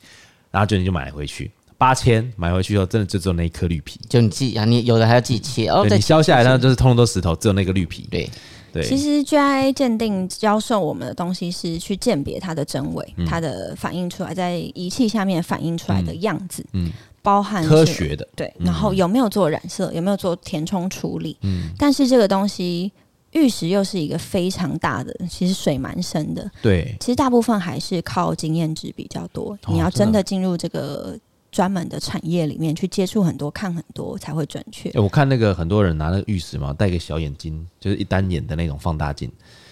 [0.50, 1.50] 然后就你就买回去。
[1.78, 4.00] 八千买回去后，真的就只有那一颗绿皮。
[4.08, 5.86] 就你自己啊，你有的还要自己切哦。
[5.88, 8.04] 你削下来，它就是通通都石头，只有那个绿皮。
[8.10, 8.28] 对
[8.72, 8.82] 对。
[8.82, 16.90] 其实 GIA 鉴定教授我们的东西是去鉴别它的真伪，嗯、它的反映出来在仪器下面反映出来的样子，嗯，
[17.22, 21.70] 包含科学的对，然后有没有做染色，有没有做填充处理，嗯。
[21.78, 22.90] 但是这个东西
[23.34, 26.50] 玉石又是一个非常大的，其实水蛮深的。
[26.60, 26.96] 对。
[26.98, 29.52] 其实大部分还是靠经验值比较多。
[29.52, 31.16] 哦、你要真的进入这个。
[31.58, 34.88] 专门的产业里面去接触很多，看很多才会准确。
[34.90, 39.28] 欸，我看那个很多人拿那个玉石嘛，戴个小眼睛，就是一单眼的那种放大镜，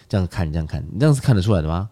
[0.09, 1.89] 这样看，这样看，你这样是看得出来的吗？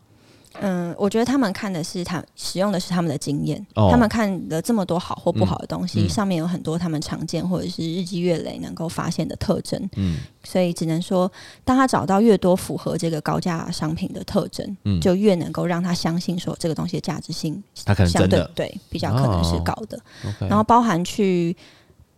[0.61, 9.91] 嗯，我觉得他们看的是他使用的是他们的经验，哦、他们看了这么多好或不好的东西，嗯嗯、上面有很多他们常见或者是日积月累能够发现的特征。
[9.97, 11.31] 嗯，所以只能说，
[11.65, 19.99] 当他找到越多符合这个高价商品的特征，嗯，就越能够让他相信说这个东西的价值性，他可能真的对比较可能是高的。
[20.25, 21.57] 哦、然后包含去。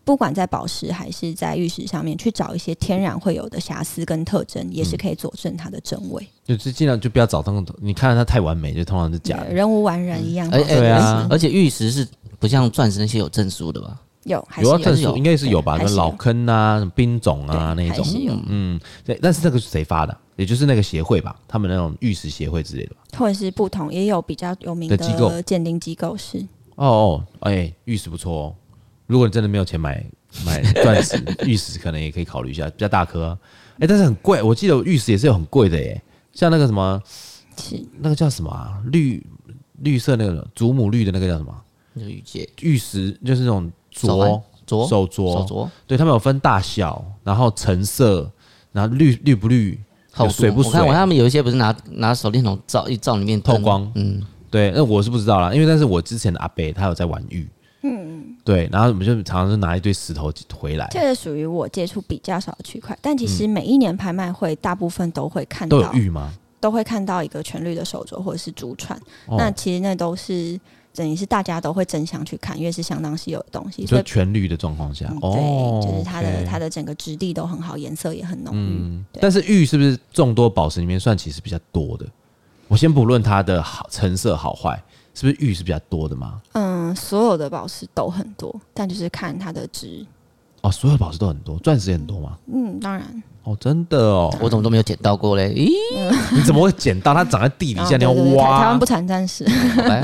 [0.06, 6.24] 不管在宝石还是在玉石上面去找一些天然会有的瑕疵跟特征，也是可以佐证它的真伪。
[6.44, 10.48] 就是尽量就不要找那种，你看它太完美，就通常是假的，人无完人一样。
[10.48, 12.06] 对啊，而且玉石是
[12.38, 14.00] 不像钻石那些有证书的吧？
[14.22, 15.76] 有，还是有证书，应该是有吧？
[15.76, 18.06] 那老坑啊、冰种啊那一种，
[18.46, 19.18] 嗯，对。
[19.20, 20.16] 但是这个是谁发的？
[20.36, 26.38] 也就是那个协会吧，他们那种玉石协会之类的吧，或者是不同，也有比较有名的机构鉴定机构是。
[26.76, 28.54] 哦哦，哎，玉石不错哦。
[29.06, 30.04] 如果你真的没有钱买
[30.44, 33.38] 买钻石、玉石，可能也可以考虑一下，比较大颗、啊。
[33.74, 36.00] 哎、欸，但是很贵，我记得玉石也是有很贵的耶，
[36.32, 37.00] 像那个什么，
[37.60, 38.80] 是那个叫什么啊？
[38.86, 39.24] 绿
[39.82, 41.54] 绿色那个祖母绿的那个叫什么？
[41.94, 45.68] 玉戒、玉石就是那种镯镯手镯，手镯。
[45.86, 48.30] 对，他们有分大小，然后成色，
[48.72, 49.78] 然后绿绿不绿，
[50.12, 50.72] 好水不水？
[50.72, 54.72] 我看我他们有一些不是拿拿手电筒照一照里面透光，嗯，对。
[54.74, 57.48] 那我是不知道啦，因为但是我之前的阿伯他有在玩玉。
[57.82, 60.86] 嗯，对，然后我们就常常是拿一堆石头回来。
[60.92, 66.32] 这个属于我接触比较少的区块，但其实每一年拍卖会大部分都会看到都有玉吗？
[66.60, 68.96] 都会看到一个全绿的手镯或者是珠串。
[69.26, 70.58] 哦、那其实那都是
[70.94, 73.84] 等于是大家都会争相去看，因为是相当稀有的东西。
[73.84, 78.58] 所以全绿的状况下，嗯、对，就是它的它的整个质地都很好，颜色也很浓郁。
[78.58, 82.06] 嗯、但是玉是不是众多宝石里面算其实比较多的？
[82.68, 84.80] 我先不论它的好成色好坏。
[85.16, 86.42] 是不是玉是比较多的吗？
[86.52, 90.04] 嗯，所有的宝石都很多，但就是看它的值。
[90.60, 92.36] 哦，所有宝石都很多，钻石也很多吗？
[92.52, 93.22] 嗯，当然。
[93.44, 95.54] 哦，真的哦，我怎么都没有捡到过嘞？
[95.54, 95.70] 咦，
[96.34, 97.14] 你怎么会捡到？
[97.14, 98.58] 它长在地底下，你要挖。
[98.58, 99.46] 台湾不产钻石。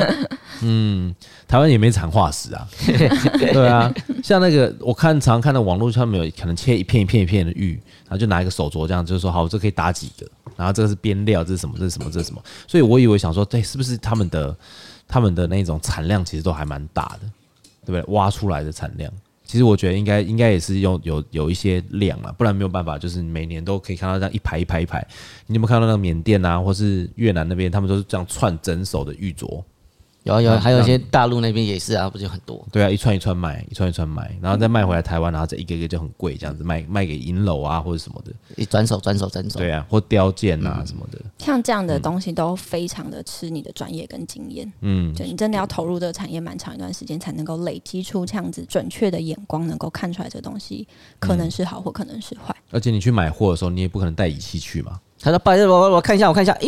[0.62, 1.12] 嗯，
[1.48, 2.66] 台湾也没产化石啊。
[2.86, 11.74] 对啊，像那个我看常看到网络上面有可能切一片一片一片的玉，然然后就拿一个手镯这样，就是说好，这可以打几个，然后这个是边料，这是什么？
[11.78, 12.10] 这是什么？
[12.10, 12.42] 这是什么？
[12.68, 14.54] 所以我以为想说，对，是不是他们的？
[15.08, 17.30] 他们的那种产量其实都还蛮大的，
[17.84, 18.02] 对不对？
[18.14, 19.12] 挖出来的产量，
[19.44, 25.06] 其实我觉得应该应该也是用有有一些量了，不然没有办法，就是每年都可以看到这样一排一排一排。
[25.48, 29.62] 你有没有看到那个缅甸啊，或是越南那边，他们都是这样串整手的玉镯。
[30.24, 32.64] 有啊有，还有一些大陆那边也是啊，不就很多？
[32.70, 39.58] 对啊，一串一串卖，一串一串卖，然后再卖回来台湾，然后再一个一个就很贵，这样子卖卖给银楼啊或者什么的，一转手转手转手。
[39.58, 41.18] 对啊，或雕件啊什么的。
[41.38, 50.86] 像这样的东西都非常的吃你的专业跟经验，嗯，就你真的要投入这个产业蛮长一段时间，才能够累积出这样子准确的眼光，能够看出来这个东西
[51.18, 52.54] 可能是好或可能是坏。
[52.70, 55.00] 而且你去买货的时候，你也不可能带仪器去嘛。
[55.20, 56.66] 他说：“不好意思，我我看一下，我看一下。”咦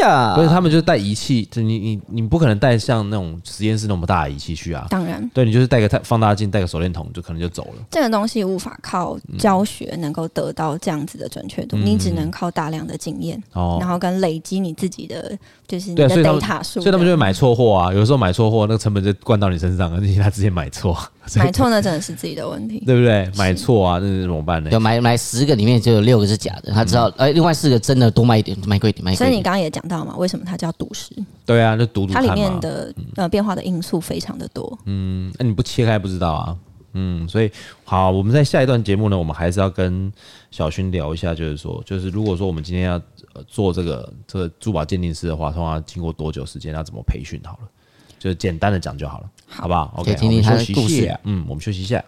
[0.00, 4.86] 呀，不是他们就是带仪器，就你你你不可能带像那种实验室那么大的仪器去啊。
[4.90, 7.82] 当然，对你就是带个放大镜，带个手电筒，就可能就走了。
[7.90, 16.80] 这个东西无法靠教学能够得到这样子的准确度，嗯、你只能靠大量的经验，哦、然后跟累积你自己的就是你的 data 数。
[16.80, 20.96] 所以他们就会买错货啊，有的时候买错货，那个成本就灌到你身上，而且他之前买错。
[21.36, 23.30] 买错那真的是自己的问题，对不对？
[23.36, 24.70] 买错啊，那是怎么办呢？
[24.70, 29.16] 就买买十个里面就有六个是假的，他知道，哎，另外四个真的多卖一点，卖贵一点，卖贵。
[29.16, 31.14] 所以你刚刚也讲到嘛，为什么它叫赌石？
[31.46, 32.12] 对啊，就赌赌。
[32.12, 34.78] 它里面的呃变化的因素非常的多。
[34.84, 36.56] 嗯，那你不切开不知道啊。
[36.96, 37.50] 嗯，所以
[37.84, 40.12] 好，我们在下一段节目呢，我们还是要跟
[40.50, 43.00] 小薰聊一下，就是说，就是如果说我们今天要
[43.42, 46.72] 做这个这个珠宝鉴定师的话，通常经过多久时间？
[46.74, 47.40] 要怎么培训？
[47.44, 47.68] 好了。
[48.16, 51.14] 就简单的讲就好了，好不好？OK，听听他的故事。
[51.24, 52.02] 嗯，我们休息一下。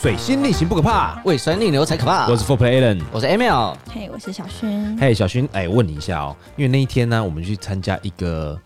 [0.00, 2.26] 水星逆行不可怕，胃酸逆流才可怕。
[2.26, 4.98] 我是 Four Play Allen，我是 Emil，嘿，hey, 我是小薰。
[4.98, 8.58] 嘿，hey, 小薰，哎，问你一下哦，因为那一天呢，我们去参加一个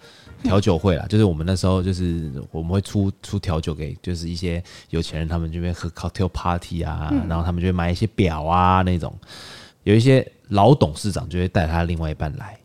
[0.45, 9.13] 调酒会啦，嗯、 就是我们那时候就是我们会出出调酒给就是一些有钱人，他们这边喝 cocktail party 啊，嗯、然后他们就会买一些表啊那种，
[9.83, 12.57] 有一些老董事长就会带他另外一半来，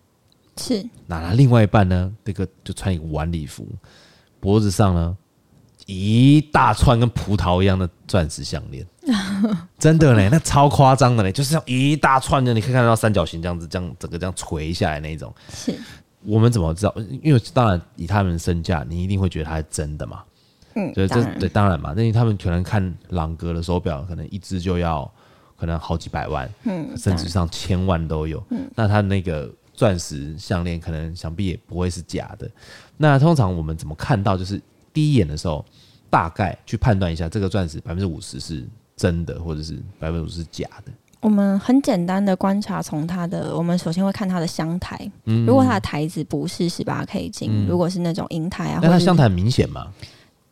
[0.57, 3.65] 是，那他另外一半呢，这个就穿一个晚礼服，
[4.39, 5.17] 脖子上呢。
[5.91, 8.85] 一大串跟葡萄一样的钻石项链，
[9.79, 15.33] 真的嘞，那超夸张的嘞，就是像一大串的，你可以看到三角形这样子，这样整个这样垂下来那一种。
[15.51, 15.75] 是，
[16.21, 16.93] 我们怎么知道？
[17.23, 20.21] 因为当然以他们的身价，你一定会觉得它是真的嘛。
[20.75, 25.11] 嗯，对，这对当然嘛，因为他们可能看朗格的手表，可能一只就要
[25.57, 28.43] 可能好几百万，嗯，甚至上千万都有。
[28.51, 32.47] 嗯，那他那个钻石项链，可能想必也不会是假的。
[32.95, 34.37] 那通常我们怎么看到？
[34.37, 34.61] 就是
[34.93, 35.65] 第一眼的时候。
[36.09, 40.91] 大概去判断一下，这个钻石百分之五十是真的，或者是百分之五十是假的。
[41.21, 44.97] 我们很简单的观察，从它的，我们首先会看它的箱台。
[45.25, 49.87] 嗯，如果它的台子不是十八 K 金，嗯、如果是那种银台啊，那它箱台很明显吗？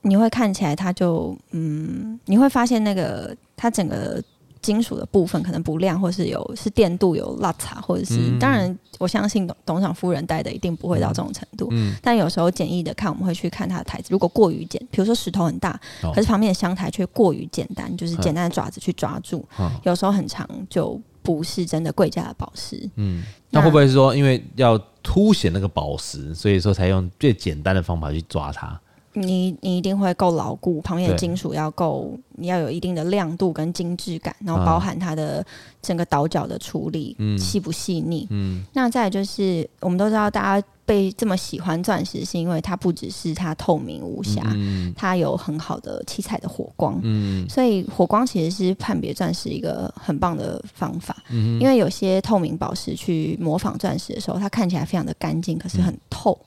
[0.01, 4.23] 你会看起来它就嗯，你会发现那个它整个。
[4.67, 11.69] 金属的部分可能不亮，或是有是电镀有落差，或者是、嗯、当然，我相信董董事长夫人戴的一定不会到这种程度。
[11.71, 22.89] 嗯，但有时候简易的看，我们会去看它的台子，如果过于简，比如说石头很大，哦、可是旁边的香台却过于简单，就是简单的爪子去抓住，嗯、有时候很长就不是真的贵价的宝石。
[22.95, 28.77] 嗯，那会不会是说，因为要凸显那个宝石，所以说才用最简单的方法去抓它？
[29.17, 35.45] 你你一定会够牢固，旁边的金属要够，你要有一定的亮度跟精致感，然后包含它的
[35.81, 38.27] 整个倒角的处理，嗯、细不细腻。
[38.29, 46.99] 嗯，那再来就是，我们都知道大家被这么喜欢钻石，是因为它不只是它透明无瑕，嗯、它有很好的七彩的火光。
[47.03, 51.17] 嗯，所以火光其实是判别钻石一个很棒的方法。
[51.29, 56.37] 嗯，因为有些透明宝石去模仿钻石的时候，它看起来非常的干净，可是很透。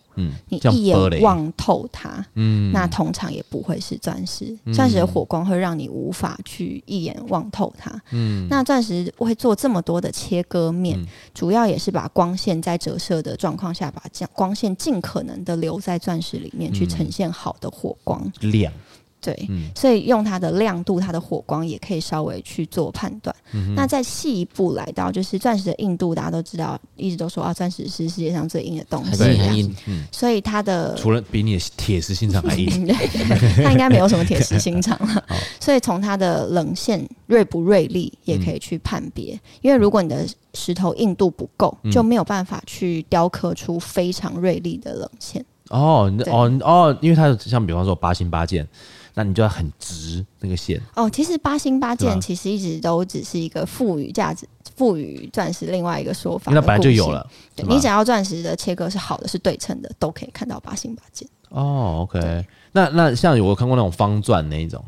[0.49, 4.57] 你一眼望透它，嗯，那通常也不会是钻石。
[4.73, 7.91] 钻石的火光会让你无法去一眼望透它。
[8.11, 10.99] 嗯，那钻石会做这么多的切割面，
[11.35, 14.03] 主要也是把光线在折射的状况下，把
[14.33, 18.73] 光线尽可能的留在钻石里面去呈现好的火光亮。
[19.21, 23.35] 对，嗯、所以用它的亮度、它的火光也可以稍微去做判断。
[23.53, 29.77] 嗯、那再细一步来到，就是钻石的硬度，大家都知道，一直都说啊，钻石是世界上最硬的东西，很硬。
[29.87, 32.87] 嗯，所以它的除了比你的铁石心肠还硬，
[33.63, 35.23] 它应该没有什么铁石心肠了。
[35.61, 39.35] 所以从它的冷线锐不锐利，也可以去判别。
[39.35, 45.45] 嗯、因为如果你的石头硬度不够，就没有办法去雕刻出非常锐利的冷线。
[45.69, 48.67] 哦，哦哦，因为它像比方说八星八件。
[49.15, 51.09] 那你就要很直那个线哦。
[51.11, 54.47] 其实八星八件其实一直都只是一个赋予价值、
[54.77, 56.53] 赋予钻石另外一个说法。
[56.53, 57.27] 那本来就有了。
[57.55, 61.29] 对你只要钻石的切割是好的、是对称的，都可以看到八星八件。
[61.51, 62.47] 哦，OK。
[62.73, 64.85] 那那像有我看过那种方钻那一种，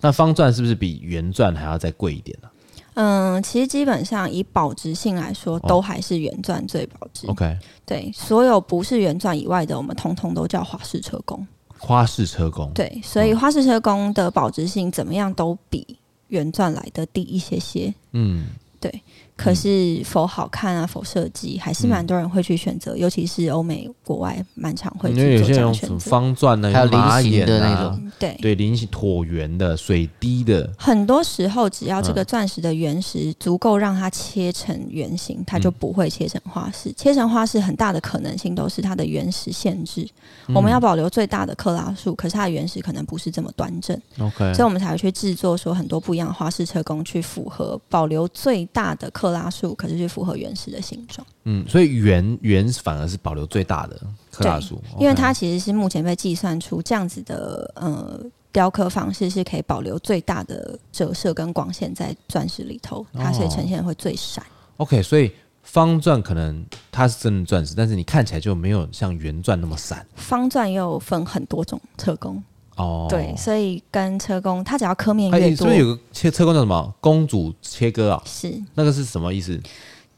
[0.00, 2.52] 那方钻是不是比圆钻还要再贵一点呢、啊？
[2.94, 7.26] 嗯，其实基本上以保值性来说，都还是圆钻最保值。
[7.28, 7.56] 哦、OK。
[7.86, 11.46] 对，所有不是圆钻以外的，我们通通都叫华氏车工。
[11.80, 15.96] 花式车工对，所以花式车工的保值性怎么样都比
[16.28, 17.92] 原钻来的低一些些。
[18.12, 19.02] 嗯，对。
[19.42, 20.86] 可是否好看啊？
[20.86, 25.98] 否设计，还是蛮多人会去选择，尤其是欧美国外蛮常会去做这样选择。
[25.98, 30.70] 方钻的，还有菱形的那种，对对，菱形椭圆的、水滴的。
[30.76, 36.92] 很多时候，只要这个钻石的原石足够让它切成圆形，它就不会切成花式。
[36.94, 40.06] 切成花式很大的可能性都是它的原石限制。
[40.54, 43.98] 我们要保留最大的克拉数，可是它的原石可能不是这么端正。
[44.18, 49.29] OK，所以我们才会去制作说很多不一样的花式车工，去符合保留最大的克。
[49.30, 64.44] 克拉数可是是符合原始的形状，嗯，所以圆圆反而是保留最大的克拉数，因为它其实是目前被计算出这样子的呃雕刻方式是可以保留最大的折射跟光线在钻石里头，它所以呈现会最闪。
[64.76, 64.84] 哦。
[64.84, 65.30] OK，所以
[65.62, 70.04] 方钻可能它是真的钻石，但是你看起来就没有像圆钻那么闪。
[70.16, 72.42] 方钻又分很多种车工。
[72.80, 76.94] 哦，对，所以跟车工，它只要刻面越多，所以有个切车工叫什么？
[77.00, 78.22] 公主切割啊？
[78.24, 79.60] 是那个是什么意思？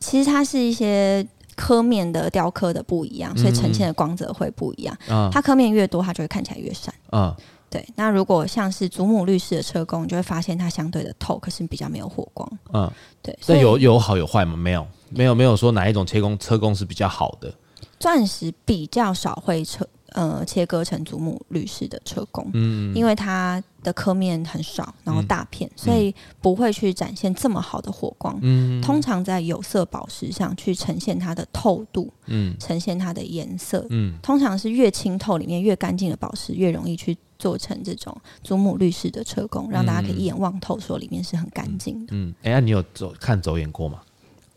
[0.00, 4.96] 其实它是一些刻面的雕刻的不一样，所以呈现的光泽会不一样。
[5.08, 6.92] 嗯，它刻面越多，它就会看起来越闪。
[7.12, 7.34] 嗯，
[7.70, 7.86] 对。
[7.94, 12.50] 那如果像是祖母绿式的车工，你就会发现它相对的透，可是比较没有火光。
[12.72, 12.90] 嗯，
[13.22, 13.38] 对。
[13.40, 14.56] 所以有有好有坏吗？
[14.56, 17.52] 没有，没有，没有说哪一种切工车工是比较好的。
[18.00, 19.86] 钻石比较少会车。
[20.14, 28.38] 呃切割成祖母绿式的车工，嗯，因为它的刻面很少，然后大片，嗯、所以不会去展现这么好的火光。
[28.42, 42.12] 嗯，通常在有色宝石上去呈现它的透度，嗯，呈现它的颜色，嗯，通常是越清透里面越干净的宝石越容易去做成这种祖母绿式的车工，让大家可以一眼望透，说里面是很干净的。
[42.14, 44.00] 嗯，哎、嗯，欸啊、你有走看走眼过吗？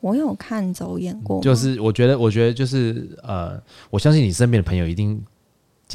[0.01, 5.19] 我有看走眼过，就是我觉得，我觉得就是呃，我相信你身边的朋友一定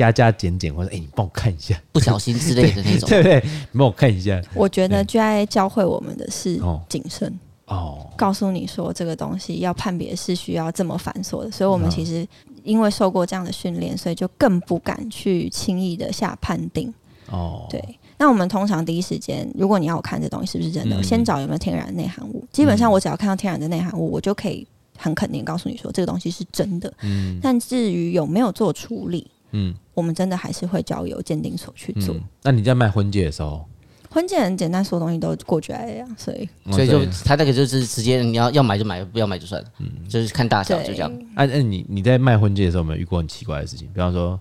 [0.01, 3.43] 加加减减，或者哎，你帮我看一下，不小心之类的那种，对 不对？
[3.71, 4.41] 你帮我看一下。
[4.55, 12.27] 我觉得 GIA 教会我们的是谨慎哦，告诉你说这个东西要判别是需要这么繁琐的，所以我们其实
[12.65, 16.93] 因为受过这样的训练，所以就更不敢去轻易的下判定
[17.29, 17.83] 哦，对。
[18.17, 22.43] 那我们通常第一时间，如果你要我看这东西是不是真的，嗯、先找有没有天然内含物。
[22.53, 24.67] 基本上我只要看到天然的内含物，我就可以
[24.99, 26.93] 很肯定告诉你说这个东西是真的。
[27.03, 27.39] 嗯。
[27.43, 32.15] 但至于有没有做处理，嗯，我们真的还是会交由鉴定所去做。
[32.15, 33.65] 嗯、那你在卖婚戒的时候，
[34.11, 41.13] 婚戒很简单，所有东西都过去来呀，所以所以就他那个就是直接你要要买就买，不要买就算了，嗯，就是看大小就这样。
[41.35, 43.89] 哎哎、啊，你你在卖婚戒的时候有没有遇过很奇怪的事情？
[43.93, 44.39] 比方说。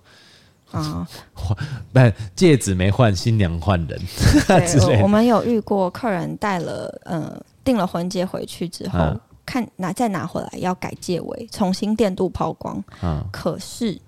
[0.72, 1.04] 啊，
[1.34, 1.56] 换
[1.92, 4.00] 不戒指没换，新娘换人。
[4.46, 12.80] 对，我们有遇过客人带了呃订了婚戒回去之后，啊、看拿再拿回来要改戒围，重新电镀抛光。
[13.00, 14.00] 啊、可是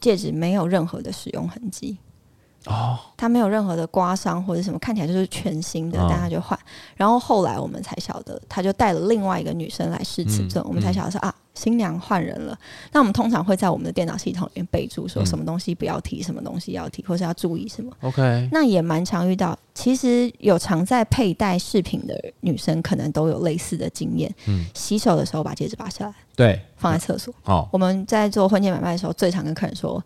[0.00, 1.98] 戒指没有任何的使用痕迹。
[2.66, 6.58] 哦，他没有任何的刮伤或者什么，看起来就是全新的，但他就换。
[6.94, 12.58] 然后后来我们才晓得，他就带了另外一个女生来试尺寸，我们才晓得说啊，新娘换人了。
[12.92, 17.90] 那我们通常会在我们的电脑系统里面备注说什么东西不要提，什么东西要提，或是要注意什么。
[18.02, 24.30] OK，那也蛮常遇到，其实有常在佩戴饰品的女生，可能都有类似的经验。
[24.46, 27.32] 嗯，洗手的时候把戒指拔下来，对，放在厕所。
[27.44, 30.02] 哦，我们在做婚戒买卖的时候，最常跟客人说。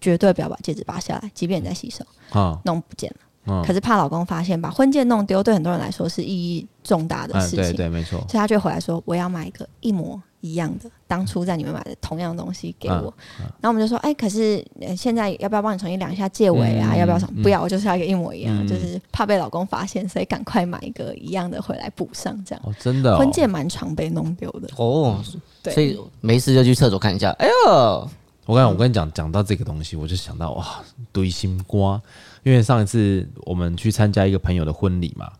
[0.00, 3.16] 绝对不要把戒指拔下来，即便你在洗手，啊、弄不见了。
[3.44, 7.58] 哦、可是怕老公发现，把婚戒弄丢，对很多人来说是意义重大的事情。
[7.58, 8.16] 嗯、对对，没错。
[8.28, 13.12] 所以他就回来说：“我要买一个一模一样的，当初在你们买的同样东西给我。
[13.40, 14.64] 嗯”然后我们就说：“哎、欸，可是
[14.96, 16.92] 现在要不要帮你重新量一下戒围啊？
[16.92, 17.32] 嗯、要不要什么？
[17.36, 22.40] 嗯、不要，我就是要一个一模一样，嗯、就是怕被老公发现，所以赶快买一个一样的回来补上。
[22.44, 25.20] 这样、哦、真的、哦、婚戒蛮常被弄丢的哦。
[25.64, 27.30] 对，所以没事就去厕所看一下。
[27.40, 28.08] 哎呦！
[28.44, 30.82] 我跟我跟你讲，讲到这个东西，我就想到哇，
[31.12, 32.00] 堆心瓜。
[32.42, 35.30] 因为上一次我们去参加一个朋友的婚礼嘛，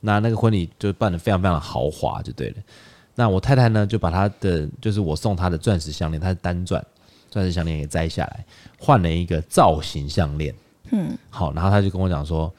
[0.00, 2.56] 那那个婚礼就办得非常非常豪华，就对了。
[3.14, 6.82] 那我太太呢，就把她的就是我送她的钻石项链，她是单钻
[7.30, 8.44] 钻石项链也摘下来，
[8.78, 10.54] 换了一个造型项链。
[10.92, 12.50] 嗯，好，然后她就跟我讲说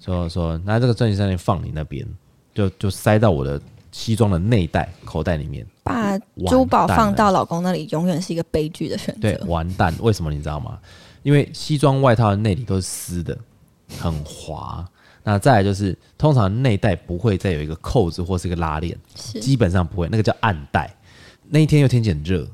[0.00, 2.06] 说说，那这个钻石项链放你那边，
[2.54, 3.58] 就就塞到我的
[3.90, 5.66] 西装的内袋口袋里面。
[5.86, 6.18] 把
[6.48, 9.20] 珠宝放到老公那里，永远是一个悲剧的选择。
[9.20, 9.94] 对，完蛋！
[10.00, 10.76] 为什么你知道吗？
[11.22, 13.36] 因为西装外套的内里都是丝的，
[14.00, 14.84] 很滑。
[15.22, 18.96] 那再来就是，通常内袋不会再有一个扣子或是一个拉链，
[19.40, 20.08] 基本上不会。
[20.10, 20.92] 那个叫暗袋。
[21.48, 22.44] 那一天又天气很热，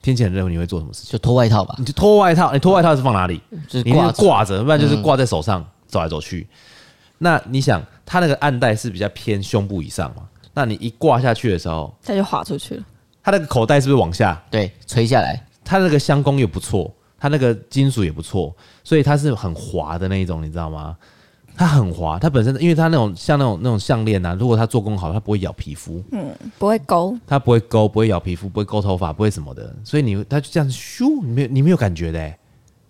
[0.00, 1.12] 天气很热，你会做什么事情？
[1.12, 1.74] 就脱外套吧。
[1.78, 3.40] 你就脱外套，你脱外套是放哪里？
[3.68, 6.46] 就是挂挂着，不然就是挂在手上、嗯、走来走去。
[7.18, 10.28] 那你想，它那个暗袋是比较偏胸部以上嘛？
[10.58, 12.84] 那你一挂下去的时候，它就滑出去了。
[13.22, 14.42] 它那个口袋是不是往下？
[14.50, 15.40] 对，垂下来。
[15.64, 18.52] 它那个相公也不错，它那个金属也不错，
[18.82, 20.96] 所以它是很滑的那一种，你知道吗？
[21.56, 32.36] 它很滑，它本身因为它那种像那种那种项链啊，如果它做工好，它不会咬皮肤，嗯，不会勾，它不会勾，不会咬皮肤，不会勾头发，不会什么的，所以你它就这样子咻，你没有你没有感觉的、欸，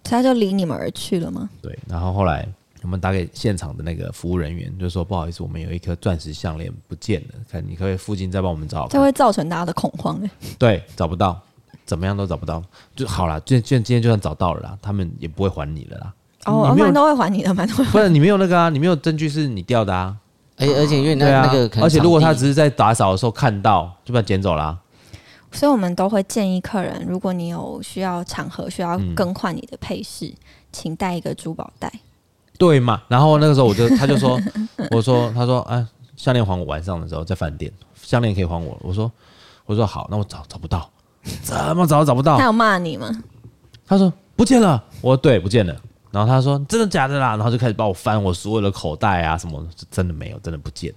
[0.03, 1.51] 它就离你们而去了吗？
[1.61, 2.49] 对，然后后来。
[2.83, 8.89] 我们打给现场的那个服务人员，就说不好意思，我们有一颗钻石项链不见了，看你可不可以附近再帮我们找找。
[8.89, 10.31] 这会造成大家的恐慌哎。
[10.59, 11.41] 对，找不到，
[11.85, 12.63] 怎么样都找不到，
[12.95, 13.41] 就好了。
[13.41, 16.15] 就就今天就算找到了啦，他们也不会还你了啦。
[16.45, 17.85] 哦，蛮都会还你的，蛮多。
[17.87, 20.17] 不是你没有那个啊，你没有证据是你掉的啊。
[20.57, 24.79] 而而且因为那那个，而且如果他只是在打扫的时候看到，就把它捡走了。
[25.53, 30.35] 所以我们都会建议客人，如果你有需要场合需要更换你的配饰，
[30.73, 31.91] 请带一个珠宝袋。
[32.59, 33.01] 对嘛？
[33.09, 34.39] 然后那个时候我就，他就说，
[34.91, 35.87] 我说，他说，哎，
[36.17, 36.65] 项链还我。
[36.65, 38.77] 晚上的时候在饭店，项链可以还我。
[38.83, 39.11] 我说，
[39.65, 40.91] 我说好，那我找找不到，
[41.43, 42.37] 怎么找都找不到。
[42.37, 43.11] 他有骂你吗？
[43.87, 44.83] 他说不见了。
[45.01, 45.75] 我说对，不见了。
[46.11, 47.37] 然后他说真的假的啦？
[47.37, 50.93] 然后就开始帮我翻我所有的口袋啊什么，真的没有，真的不见。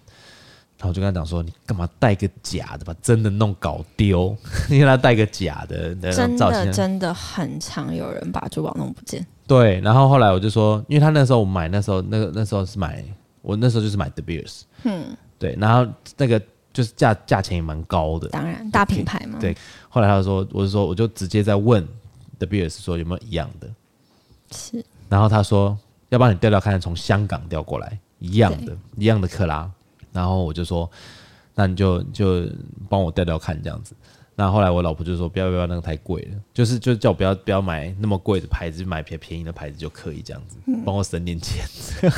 [0.77, 4.35] 然后我就跟他讲说，你干嘛带个假的，把真的弄搞丢？
[4.67, 9.23] 你给他带个假的，真的真的很常有人把珠宝弄不见。
[9.51, 13.03] 对，然后后来我就说，因为他那时候我买那时候那个那时候是买
[13.41, 16.41] 我那时候就是买 The Beers，嗯，对，然后那个
[16.71, 19.37] 就是价价钱也蛮高的，当然大品牌嘛。
[19.41, 19.53] 对，
[19.89, 21.85] 后来他说，我就说我就直接在问
[22.37, 23.69] The Beers 说有没有一样的，
[24.51, 24.85] 是。
[25.09, 25.77] 然后他说
[26.07, 29.69] 要帮你调调看，从香港调过来一样的，一样的克拉。
[30.13, 30.89] 然后我就说，
[31.55, 32.47] 那你就就
[32.87, 33.93] 帮我调调看这样子。
[34.41, 41.63] 那后来我老婆就说不要不要，那个太贵了，就是就叫我不要不要买那么贵的牌子，买便便宜的牌子就可以这样子，帮我省点钱。
[42.01, 42.09] 嗯、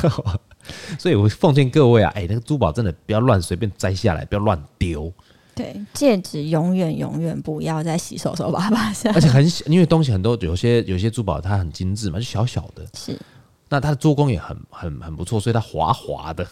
[0.98, 5.12] 所以我奉劝各位啊，哎、欸，那个珠宝真的不要乱随便摘下来，不要乱丢。
[5.54, 9.14] 对，戒指永远永远不要再洗手手把它拔下来。
[9.14, 12.86] 而且很小，因为东西很多，有些有些珠宝它很精致嘛，就小小的。
[12.94, 13.20] 是。
[13.68, 16.46] 那它的做工也很很很不错，所以它滑滑的。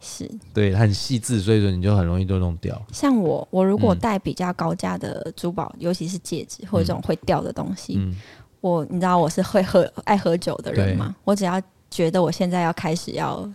[0.00, 0.30] 是。
[0.52, 2.80] 对，它很细致，所以说你就很容易都弄掉。
[2.92, 8.16] 像我，我如果戴比较高价的珠宝，嗯、尤其是戒指或者这种会掉的东西，嗯、
[8.60, 11.14] 我你知道我是会喝爱喝酒的人吗？
[11.24, 13.48] 我只要觉得我现在要开始要。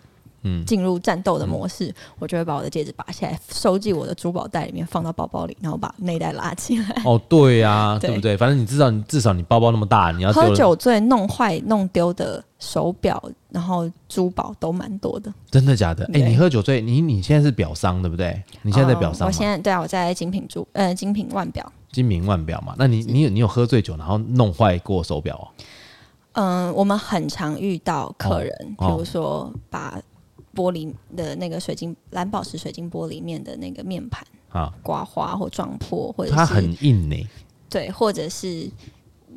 [0.43, 7.01] 嗯，进入战斗的模式，嗯、我就会把我的戒指拔下来，收进我的珠宝袋里面，放到包包里，然后把内袋拉起来。
[7.05, 8.35] 哦，对呀、啊， 对不对？
[8.35, 15.33] 反正你至少你至少你包包那么大，你要喝酒醉弄坏弄丢的手表，然后珠宝都蛮多的。
[15.49, 16.03] 真的假的？
[16.13, 18.41] 哎、欸，你喝酒醉，你你现在是表商对不对？
[18.63, 19.27] 你现在在表商、哦？
[19.27, 21.71] 我现在对啊，我在精品珠呃精品腕表。
[21.91, 25.47] 精品腕表嘛，那你你有你有喝醉酒然后弄坏过手表哦？
[26.33, 29.97] 嗯、呃，我们很常遇到客人，哦、比如说把。
[30.56, 37.28] 玻璃的那个水晶蓝宝石水晶玻璃面的那个面盘啊，刮花或撞破，或者是它很硬呢、欸。
[37.70, 38.70] 对，或者是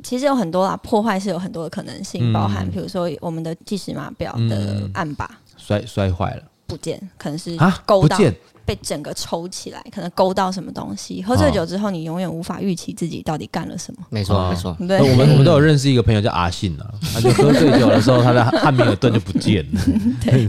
[0.03, 7.57] 其实有很多啦，破坏是有很多的可能性，嗯、包含比如说我们的计时码表的按把、嗯、摔摔坏了，不见，可能是
[7.87, 8.19] 勾到。
[8.67, 11.23] 被整个抽起来，可能勾到什么东西。
[11.23, 14.05] 喝醉酒之后，你永远无法预期自己到底干了什么。
[14.11, 14.77] 没错，没错。
[14.87, 19.81] 对，我们我们都有认识一个朋友叫阿信啊， 他就喝醉酒的时候，他的汉密尔顿就不见了。
[20.25, 20.49] 对，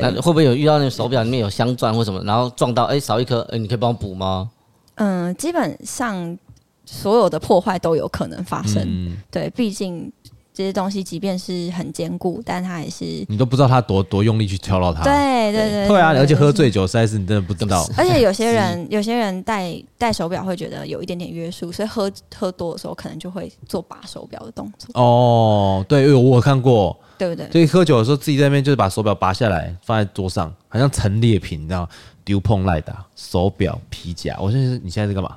[0.00, 4.48] 那会不会有遇到那个手表里面有镶钻或什么，然后撞到，哎，少一颗，哎，你可以帮我补吗？
[4.94, 6.38] 嗯，基本上
[6.84, 9.16] 所有的破坏都有可能发生。
[9.30, 10.12] 对，毕竟。
[10.58, 15.04] 这些东西即便是很坚固，但它也是你都不知道他多多用力去敲到它。
[15.04, 16.08] 对对对，对啊！
[16.08, 17.88] 而且喝醉酒实在是你真的不知道。
[17.96, 24.90] 而且有些人 有些人戴戴手表会觉得有一点点约束，所以喝喝多的时候可能就会做拔手表的动作。
[25.00, 27.48] 哦，对，我有看过，对不对？
[27.52, 31.88] 所以喝酒的时候自己在那边就是把手表拔下来放在桌上，好像陈列品，你知道？
[32.24, 35.36] 丢碰赖打手表皮夹，我现在是你现在在干嘛？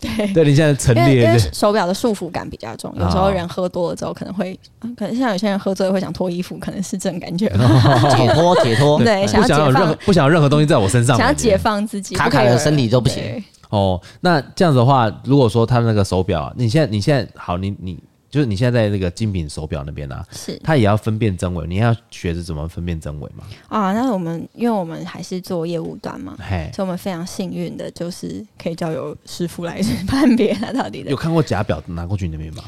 [0.00, 4.58] 对， 对你现在陈列，因为手表的束缚感比较重，有时候人喝多了之后可能会，
[4.96, 7.46] 可能像有些人喝醉会想脱衣服，可能是这种感觉，
[8.16, 13.22] 解脱解脱，对，想要解放，不想有任何不想有任何东西在我身上，想要解放自己，卡卡的身体都不行。
[13.70, 17.98] 哦，那这样子的话，如果说他那个手表，你现在你现在好，你你。
[18.30, 23.44] 就是你现在在那个精品手表那边啊，是他也要分辨真伪，你要学着怎么分辨真伪吗？
[23.68, 31.10] 啊，那我们因为我们还是做业务端嘛，嘿所以我们非常幸运的就是可以交由师傅来 判别它到底的。
[31.10, 32.62] 有看过假表拿过去那边吗？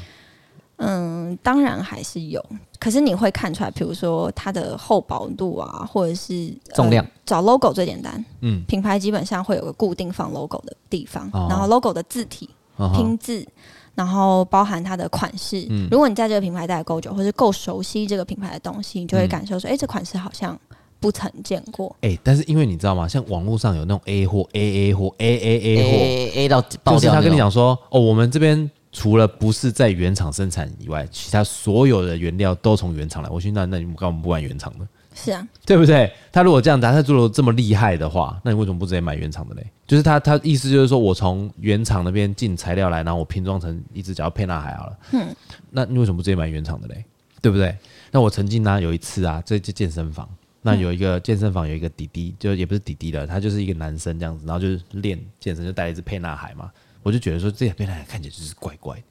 [0.79, 2.45] 嗯，当然还是有，
[2.81, 8.25] 可是你会看出来，比如说它的厚薄度啊，或者是重量，呃，找 logo 最简单。
[8.41, 13.47] 嗯，品牌基本上会有个固定放 logo 的地方，哦，然后 logo 的字体、哦，拼字。
[13.95, 20.59] 然后包含它的款式，嗯、如果你在这个品牌待够久，或是够熟悉这个品牌的东西，你就会感受说，哎、嗯，这款式好像
[20.99, 21.95] 不曾见过。
[22.01, 23.07] 哎，但是因为你知道吗？
[23.07, 33.29] 像网络上有那种 A 货、AA 货、AAA 货 A, A 到爆掉，就是他跟你讲说，哦，我们这边除了不是在原厂生产以外，其他所有的原料都从原厂来。
[33.29, 34.87] 我说那那你们干嘛不玩原厂的？
[35.15, 36.13] 是啊，对不对？
[36.33, 39.67] 他如果这样子，他做的这么厉害的话，那你为什么不直接买原厂的嘞？
[39.87, 44.99] 就是他，他意思就是说我从原厂那边进材料来，然后我拼装成一只脚沛纳海好了。
[45.13, 45.29] 嗯，
[45.71, 47.05] 那你为什么不直接买原厂的嘞？
[47.41, 47.77] 对不对？
[48.11, 50.29] 那我曾经呢有一次啊，在这健身房，
[50.63, 56.71] 那有一个健身房有一个弟弟，就也不是弟弟了，他就是一个男生这样子，然后就是练健身就带了一只沛纳海嘛，
[57.03, 59.03] 我就觉得说这个沛纳海看起来就是怪怪的，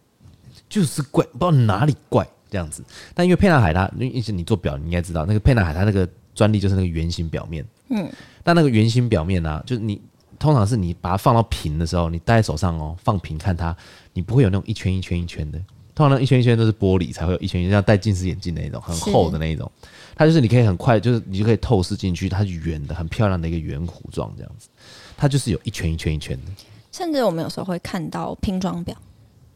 [0.68, 2.28] 就是怪，不知道哪里怪。
[2.52, 2.84] 这样子，
[3.16, 7.66] 但因为沛纳海它，因为一直你做表，你应该知道那个沛纳海它那个专利就是那个圆形表面。
[7.88, 8.12] 嗯，
[8.44, 10.02] 但那个圆形表面呢、啊，就是你
[10.38, 13.76] 通常是你把它放到平的时候，你戴在手上哦，放平看它，
[14.14, 15.58] 你不会有那种一圈一圈一圈的。
[15.94, 19.70] 通常那一圈一圈都是玻璃才会有一圈一圈，像戴近视眼镜那种很厚的那一种。
[20.16, 24.68] 它就是你可以很快，就是你就可以透视进去，它是圆的，很漂亮的一个圆弧状这样子。
[25.16, 26.52] 它就是有一圈一圈一圈的。
[26.92, 28.96] 甚至我们有时候会看到拼装表，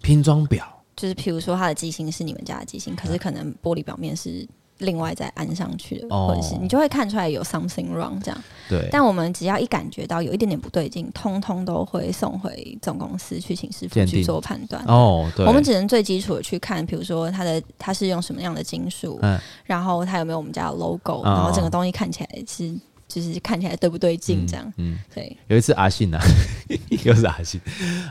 [0.02, 0.75] 拼装表。
[0.96, 4.48] 就是譬如说，它的机芯是你们家的机芯，可是可能玻璃表面是
[4.80, 8.44] 另外再安上去的，或者是你就会看出来有 something wrong 这样。
[8.70, 8.88] 对。
[8.92, 14.84] 但我们只要一感觉到有一点点不对劲，通通都会送回总公司去请师傅去做判断。
[14.86, 15.46] 哦，对。
[15.46, 19.20] 我们只能最基础的去看，比如说它的它是用什么样的金属，
[19.64, 22.76] 然后它有没有我们家的 logo，然后整个东西看起来是。
[23.16, 25.38] 就是看起来对不对劲这样，嗯，嗯对。
[25.48, 26.22] 有一次阿信啊，
[27.06, 27.62] 又是阿信，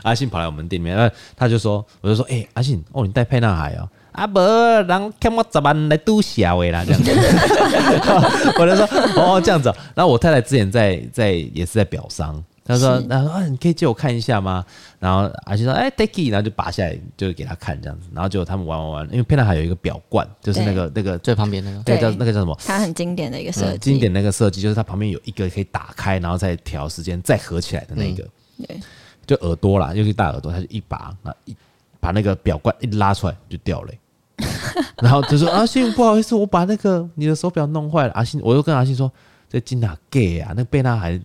[0.01, 3.87] 阿信跑来我们店里面，那他就说，我就说，哎、欸，阿信，哦，你带沛纳海啊？
[4.13, 7.11] 啊不，人看我十万来都小的啦，这样子。
[8.57, 8.87] 我就说
[9.21, 12.43] 哦这样子，然后我太太之前在在也是在表商。
[12.67, 14.65] 他说：“他说啊，你可以借我看一下吗？”
[14.97, 18.07] 然后阿信说：“哎，take it。”然后就拔下来，就给他看这样子。
[18.11, 22.57] 然后结果他们玩玩玩，因为沛纳海有一个表冠，就是那个那个最旁边那个，对，叫那个叫什么？
[22.65, 28.27] 它很经典的一个设计，经典那个设计就是它旁边有一个可以打开，然后再调时间再合起来的那个。
[28.67, 28.79] 对，
[29.27, 31.55] 就耳朵啦，又是大耳朵，他就一拔，那一
[31.99, 33.93] 把那个表冠一拉出来就掉了。
[35.03, 39.11] 然后就说：“阿信，不好意思，我把那个你的手表弄坏了。”阿信，我又跟阿信说
[39.47, 40.51] ：“这金哪 gay 啊？
[40.57, 41.21] 那贝纳海。”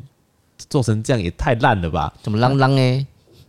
[0.68, 2.12] 做成这样也太烂了吧？
[2.22, 3.06] 怎么啷啷哎？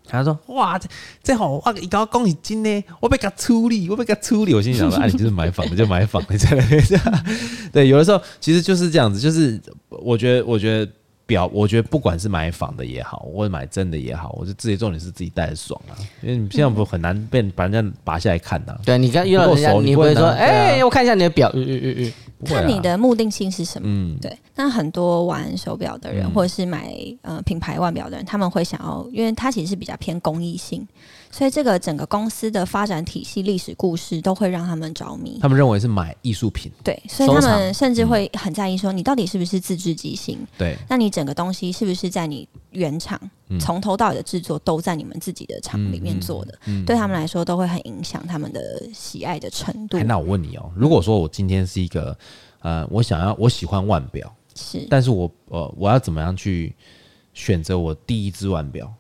[0.08, 0.90] 他说：“哇，这
[1.24, 6.56] 这好，我一搞恭喜金呢，我被他处理，我被他处理。”我心想说：“啊，你就是买房的，就买房的。”这
[6.96, 7.24] 样
[7.72, 9.60] 对，有的时候其实就是这样子，就是
[9.90, 10.92] 我觉得，我觉得。
[11.28, 15.96] 表，我觉得不管是买仿的也好，或者买真的也好，我觉得自己重点是自己戴的爽啊。
[16.22, 18.80] 因为你现在不很难被把人家拔下来看呐、啊。
[18.84, 22.14] 对，你刚遇到人家，你不会说，哎、欸，我看一下你的表，嗯嗯嗯嗯，
[22.46, 23.88] 看你的目的性是什么？
[23.88, 24.38] 嗯，对。
[24.56, 30.86] 那很多玩手表的人，或者是买呃品牌腕表的人，他们会想要，因为它其实是比较偏公益性。
[31.34, 35.40] 所以这个整个公司的发展体系、历史故事都会让他们着迷。
[35.42, 40.38] 他们认为是买艺术品，对，所以他们甚至会很在意说，你到底是不是自制机芯？
[40.58, 43.18] 对，那你整个东西是不是在你原厂
[43.62, 46.60] 从头到尾的制作都在你们自己的厂里面做的？
[46.86, 48.60] 对他们来说，都会很影响他们的
[48.94, 49.98] 喜爱的程度。
[50.00, 52.18] 那我问你哦，如果说我今天是一个
[52.60, 56.74] 呃，我想要我喜欢腕表，是，但是我呃，我要怎么样去
[57.34, 58.92] 选择我第一只腕表？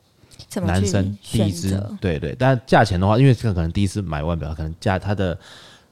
[0.64, 5.38] 男生第一只，对对，但价钱的话，因为这个可能第一次买腕表，可能价它的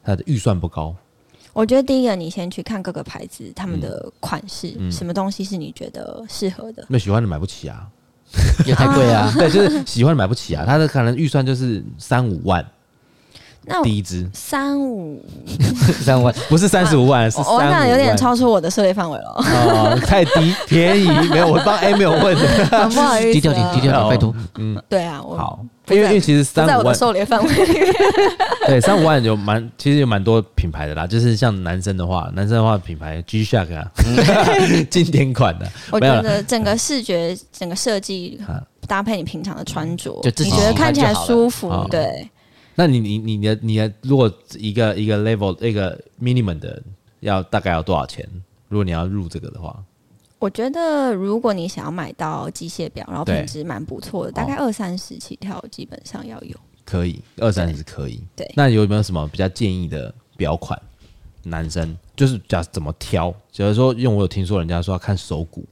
[0.03, 0.93] 它的预算不高。
[1.53, 6.85] 我觉得第一个，你先去看各个牌子他们的款式，嗯、什么东西是你觉得适合的？
[6.89, 7.87] 那喜欢的买不起啊，
[8.65, 9.31] 也太贵啊！
[9.37, 12.65] 对，就是喜欢的买不起啊，他的可能预算就是三五万。
[13.65, 15.23] 那第一支三五
[16.03, 17.67] 三万，不是三十五万，是三五万。
[17.67, 19.35] 我想有点超出我的涉猎范围了。
[19.37, 24.33] 哦，太低，便宜没有，我帮 A 没有问的，不好意思，低调点，低调点，拜托。
[24.57, 27.93] 嗯，对啊，我好，因为因为其实三五万在我的狩猎范围里面。
[28.65, 31.05] 对，三五万有蛮，其实有蛮多品牌的啦。
[31.05, 33.85] 就是像男生的话，男生的话品牌 G-Shock 啊，
[34.89, 35.67] 经典款的。
[35.91, 38.39] 我觉得整个视觉、整个设计
[38.87, 42.27] 搭配你平常的穿着，你觉得看起来舒服，对。
[42.79, 46.81] 那你你你的你的如果一个一个 level 一个 minimum 的
[47.19, 48.25] 要大概要多少钱？
[48.69, 49.83] 如果你要入这个的话，
[50.37, 56.55] 我觉得如果你想要买到机械表，然后品质蛮不错的，大概二三十起跳，基本上要有。
[56.85, 58.23] 可以，二三十可以。
[58.33, 58.49] 对。
[58.55, 60.81] 那有没有什么比较建议的表款？
[61.43, 63.29] 男生就是讲怎么挑？
[63.51, 65.67] 假如说，因为我有听说人家说要看手骨，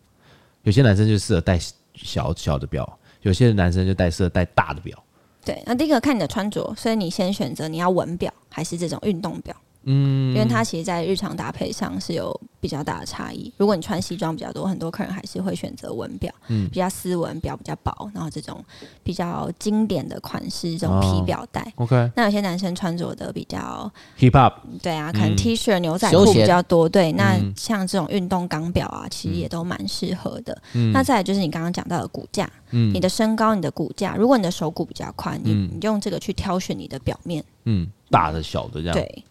[0.63, 1.57] 有些男生就适合戴
[1.93, 5.01] 小小的表，有些男生就戴适合戴大的表。
[5.47, 9.55] 对，那第一个看你的穿着，所以你先选择你要文表还是这种运动表。
[9.89, 13.51] 嗯，因为它其实，在日常搭配上是有比较大的差异。
[13.55, 18.61] 如果你穿西装比较多，很多客人还是会选择文表，嗯，比较斯文，表比较薄，然后这种
[19.01, 21.61] 比较经典的款式，这种皮表带。
[21.77, 26.89] 哦、OK，那有些男生穿着的比较 hip hop，对啊，可能 T 恤、牛仔裤比较多。
[26.89, 30.61] 对，那像这种运动钢表啊，其实也都蛮适合的。
[30.73, 39.23] 嗯，那再来就是你刚刚讲到的骨架，嗯，你的身高、你的骨架，如果你的手骨比较宽，你你用这个去挑选你的表面，嗯，大的、小的这样，对。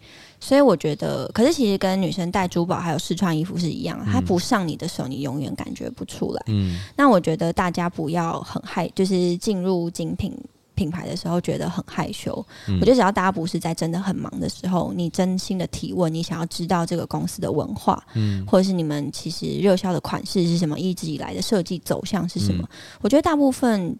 [0.47, 6.43] 所以我觉得，可是其实跟女生戴珠宝还有试穿衣服是一样，它不上你的手，你永远感觉不出来。
[6.47, 10.33] 嗯，那我觉得大家不要很害，就是进入精品
[10.77, 12.33] 品牌的时候觉得很害羞。
[12.69, 22.65] 嗯，我觉得只要大家不是在真的很忙的时候，你真心的提问，你想要知道这个公司的文化，嗯，或者是你们其实热销的款式是什么，一直以来的设计走向是什么，
[23.03, 23.99] 我觉得大部分。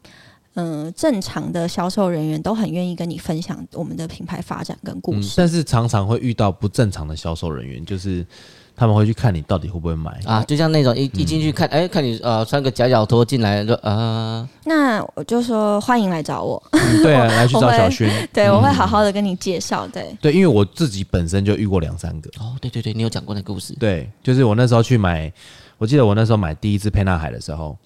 [0.57, 8.27] 嗯，正常的销售人员都很愿意跟你分享我们的品牌发展跟故事，嗯，但是常常会遇到不正常的销售人员，就是
[8.75, 10.19] 他们会去看你到底会不会买。
[10.25, 20.17] 啊，就像那种一一进去看，哎、嗯欸，看你呃穿个夹脚拖进来就啊，那我就说欢迎来找我，嗯、对啊，来去 找小薰， 对，我会好好的跟你介绍，对。
[20.23, 25.31] 对，因为我自己本身就遇过两三个，哦，对对对，你有讲过那个故事，对，就是我那时候去买，
[25.77, 27.77] 我记得我那时候买第一支沛纳海的时候，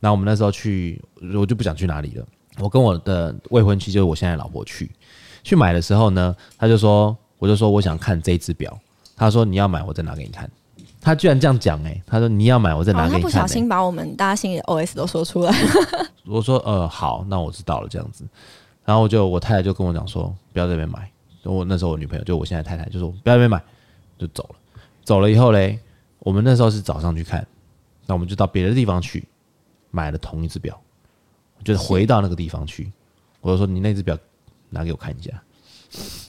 [0.00, 1.02] 那我们那时候去，
[1.34, 2.26] 我就不想去哪里了。
[2.58, 4.90] 我跟我的未婚妻，就是我现在老婆去
[5.42, 8.78] 去买的时候呢，他就说，我就说我想看这只表，
[9.16, 10.50] 他说你要买，我再拿给你看。
[11.00, 13.22] 他居然这样讲哎，他说你要买，我再拿给你看。
[13.22, 15.68] 他不小心把我们大家心里的 OS 都说出来了。
[16.26, 18.24] 我说呃好，那我知道了这样子。
[18.84, 21.08] 然后我就我太太就跟我讲说，不要在这边买。
[21.44, 23.62] 我那时候我女朋友就我现在太太就说不要在这边买，
[24.18, 24.56] 就走了。
[25.04, 25.78] 走了以后嘞，
[26.18, 27.46] 我们那时候是早上去看，
[28.06, 29.24] 那我们就到别的地方去
[29.90, 30.78] 买了同一只表。
[31.64, 32.90] 就是回到那个地方去，
[33.40, 34.16] 我就说你那只表
[34.70, 35.30] 拿给我看一下。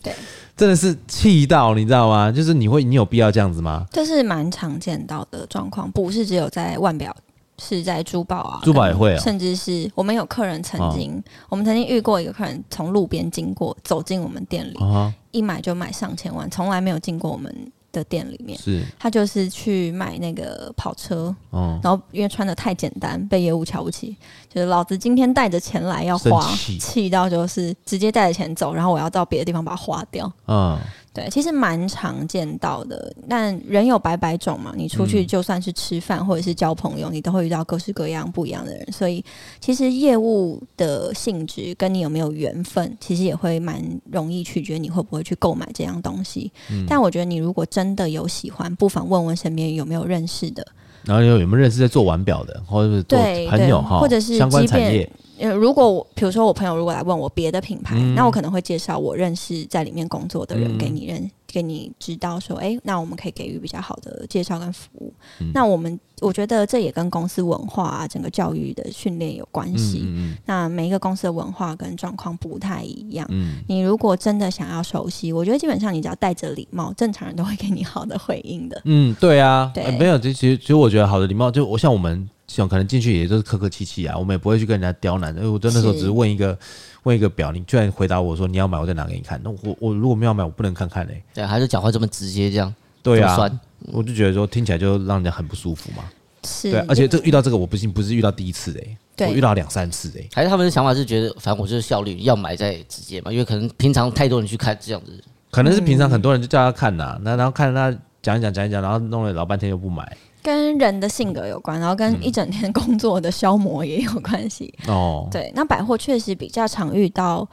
[0.01, 0.11] 对，
[0.57, 2.31] 真的是气到，你知道吗？
[2.31, 3.85] 就是你会，你有必要这样子吗？
[3.91, 7.15] 这是蛮常见到的状况，不是只有在腕表，
[7.59, 17.71] 是在珠宝啊，珠宝也会啊，甚至是我们有客人曾经，哦、我们曾经遇过一个客人从路边经过，走进我们店里，哦、一买就买上千万，从来没有进过我们。
[17.91, 18.83] 的店里面，是。
[18.97, 24.15] 他就是去买那个跑车，哦，然后因为穿的太简单，被业务瞧不起，
[24.53, 26.45] 就是老子今天带着钱来要花，
[26.79, 30.77] 气到就是直接带着钱走，然后我要到别的地方把它花掉，嗯。
[31.19, 34.73] 对，其实蛮常见到的，但人有百百种嘛。
[34.75, 38.91] 你出去就算是吃饭或者是交朋友，嗯、你都会遇到各式各样不一样的人。
[38.91, 39.23] 所以，
[39.59, 46.51] 其实业务的性质跟你有没有缘分，其实也会蛮容易取决你会不会去购买这样东西。
[46.71, 50.65] 嗯、但我觉得，你如果真的有喜欢，不妨问问身边有没有认识的，
[51.03, 55.09] 然后有有没有认识在做腕表的，或者是做朋友哈，或者是相关产业。
[55.39, 61.17] 呃，如果我比如说我朋友如果来问我别的品牌，嗯、那我可能会介绍我认识在里面工作的人给你认。
[61.21, 65.11] 嗯给你知道说，哎、欸，那我们可以给予比较好的介绍跟服务。
[65.39, 70.01] 嗯、那我们我觉得这也跟公司文化啊，整个教育的训练有关系。
[70.03, 73.27] 嗯嗯、那每一个公司的文化跟状况不太一样。
[73.29, 78.81] 嗯、你如果真的想要熟悉，我觉得基本上你只要带着礼貌，正常人都会给你好的回应的。
[78.85, 85.35] 嗯，对啊，对，欸、没有，其实其实我觉得好的礼貌，就我像我们像可能进去也都是客客气气啊，我们也不会去跟人家刁难。
[85.35, 86.57] 因为我真的时候只是问一个。
[87.03, 89.39] 问一个表，你居然回答我说你要买，我再拿给你看。
[89.41, 91.23] 那我我如果没有买，我不能看看嘞、欸。
[91.33, 92.75] 对，还是讲话这么直接这样？
[93.01, 93.49] 对啊，
[93.91, 96.03] 我就觉得说听起来就让人家很不舒服嘛。
[96.45, 100.29] 是，对，而且这遇到这个我不信不是遇到第一次哎、欸，对我遇到两三次哎、欸。
[100.33, 105.21] 还是他们的想法是觉得，反正我就是效率，要买再直接嘛，因为可能平常太多人去看这样子。
[105.51, 110.17] 可能是平常很多人就叫他看呐、啊，那、嗯、然后看他讲一讲讲一讲，然后弄了老半天又不买。
[110.41, 114.73] 跟人的性格有关，然后跟一整天工作的消磨也有关系。
[114.87, 117.45] 哦、嗯，对，那百货确实比较常遇到，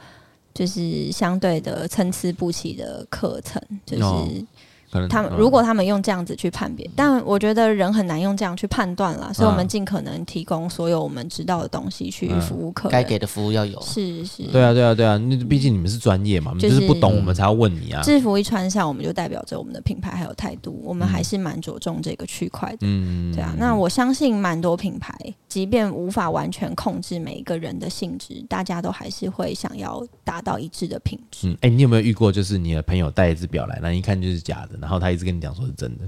[0.53, 4.45] 就是相对的参差不齐的课程，就是。
[4.91, 13.81] 哦他们如果他们用这样子去判别，但我觉得人很难用这样去判断啦，所以我们尽可能提供所有我们知道的东西去服务客人，该给的服务要有。
[13.81, 18.01] 是是，对啊对啊对啊，那毕竟你们是专业嘛，就是不懂我们才要问你啊。
[18.01, 22.77] 制服一穿上，我们就代表着我们的品牌还有态度，我们还是蛮着重这个区块的。
[22.81, 25.13] 嗯，对啊，那我相信蛮多品牌，
[25.49, 31.49] 即便无法完全控制每一个人的性质，大家都还是会想要达到一致的品质。
[31.49, 34.77] 嗯，哎，你有没有遇过，就是你的朋友带一只表来，那一看就是假的？
[34.87, 36.05] 然后他一直跟你讲说是真的，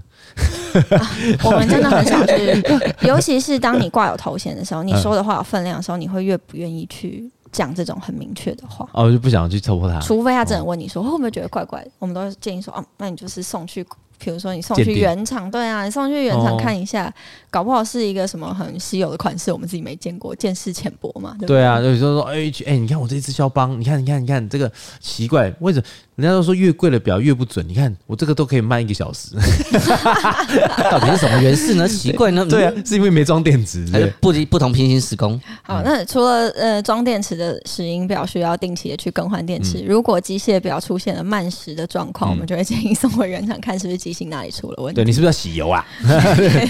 [0.98, 1.12] 啊，
[1.44, 2.64] 我们真的很少去，
[3.06, 8.88] 尤其是当你挂有头衔的时候，你说的话有分量的时候，你会越不愿意去讲这种很明确的话。
[8.94, 13.86] 哦，就不想去戳破他，除非他真的问你说会不会觉得怪怪的，我们都建议说，哦，那你就是送去。
[14.20, 17.12] 比如说你送去原厂，对啊，你送去原厂看一下，
[17.50, 21.58] 搞不好是一个什么很稀有的款式，我们自己没见过，见识浅薄嘛，对不对？
[21.58, 25.86] 对啊，有时候说，哎哎，你看我这一支肖邦，你看你看你看这个奇怪，为什么
[26.18, 27.66] 人家都说越贵的表越不准？
[27.66, 29.36] 你看我这个都可以慢一个小时，
[30.92, 31.88] 到底是什么原事呢？
[31.88, 32.46] 奇怪呢？
[32.46, 35.40] 对啊，是因为没装电池，还是不不同平行时空？
[35.64, 44.09] 好，那除了呃装电池的石英表需要定期的去更换电池，如果机械表出现了慢时的状况，我们就会建议送回原厂看是不是。
[44.10, 44.96] 机芯哪里出了问题？
[44.96, 45.86] 对，你是不是要洗油啊？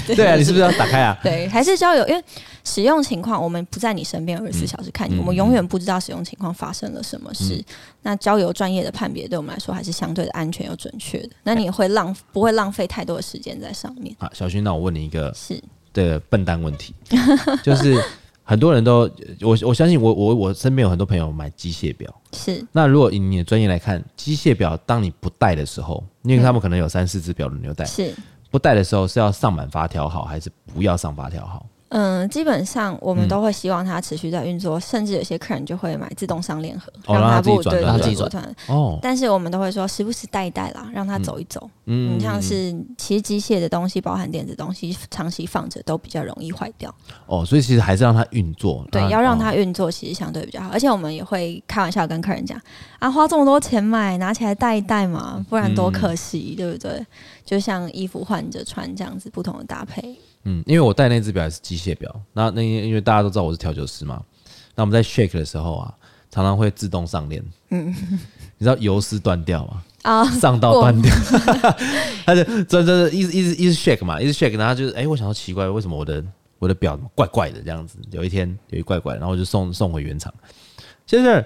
[0.06, 1.18] 对啊，你是不是要打开啊？
[1.24, 2.06] 对，还是交油？
[2.08, 2.22] 因为
[2.66, 7.56] 使用情况，我们不在你身边二十四小时看你，嗯、我们永远不知道使用情况发生了什么事。
[7.56, 7.64] 嗯、
[8.02, 11.30] 那交油专业的判别，对我们来说还是相对的安全又准确的。
[11.44, 14.14] 那你会浪不会浪费太多的时间在上面？
[14.20, 15.62] 好，小薰，那我问你一个是
[15.94, 16.94] 的笨蛋问题，
[17.64, 17.98] 就是。
[18.50, 19.02] 很多人都
[19.42, 22.66] 我我相信我我我身边有很多朋友买机械表，是。
[22.72, 28.12] 那如果以你的专业来看，机械表当你不戴的时候，因为他们可能有三四只表轮流戴，是。
[28.50, 31.64] 不戴的时候是要上满发条好，还是不要上发条好？
[31.90, 38.56] 嗯，基本上我们都会希望它持续在运作，嗯、甚至有些客人就会买自动上链盒，哦、让它不对，让它自己转。
[38.68, 41.70] 哦，但是我们都会说，时不时带一带啦，让它走一走。
[41.86, 46.94] 嗯，你像是其实机械的东西，包含电子东西，长期放着都比较容易坏掉。
[47.26, 48.86] 哦，所以其实还是让它运作。
[48.92, 50.70] 对，要让它运作，其实相对比较好。
[50.72, 52.60] 而且我们也会开玩笑跟客人讲
[53.00, 57.04] 啊，花这么多钱买，拿起来带一带嘛，不然多可惜，嗯、对不对？
[57.44, 60.16] 就像衣服换着穿这样子，不同的搭配。
[60.52, 64.20] 嗯，因为我戴那只表也是机械表，那那因为大家都知道我是调酒师嘛，
[64.74, 65.94] 那我们在 shake 的时候啊，
[66.32, 67.44] 常常会自动上链。
[67.70, 67.90] 嗯，
[68.58, 69.84] 你知道油丝断掉吗？
[70.02, 71.14] 啊，上到断掉，
[72.26, 76.24] 他就真真一直一直一直 shake 嘛，一直 shake，然后就是哎、欸，我想到奇怪，为什么我的
[76.58, 78.00] 我的表怪怪的这样子？
[78.10, 80.34] 有一天有一怪怪，然后我就送送回原厂。
[81.06, 81.46] 先生，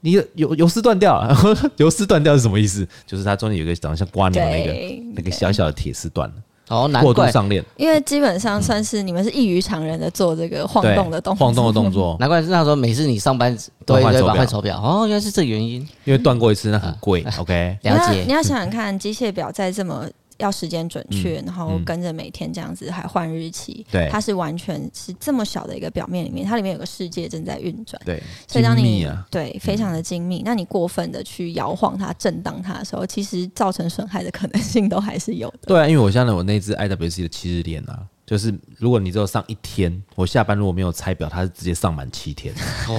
[0.00, 1.36] 你的油油丝断掉了，
[1.78, 2.86] 油丝断掉是什么意思？
[3.04, 4.72] 就是它中间有一个长得像瓜牛那个
[5.16, 6.34] 那个小小的铁丝断了。
[6.68, 18.24] 哦，过度上链，因为基本上算是你们是异于常人的做这个晃动的动作，晃动的动作， 难怪是那时候每次你上班都会换手表，哦，原来是这个原因，因为断过一次那很贵， OK，了解。
[18.26, 20.06] 你要想想看，机械表在这么。
[20.38, 35.58] 要时间准确，嗯、然后跟着每天这样子还换日期，对、嗯，它是完全是这么小的一个表面里面，它里面有个世界正在运转，对，所以当你、啊、对非常的精密，嗯、那你过分的去摇晃它、震荡它的时候，其实造成损害的可能性都还是有的。
[35.66, 38.06] 对啊，因为我现在我那只 IWC 的七日链啊。
[38.26, 42.54] 就是如果你只有上一天，我下班如果没有拆表，它是直接上满七天，
[42.88, 42.96] 哦，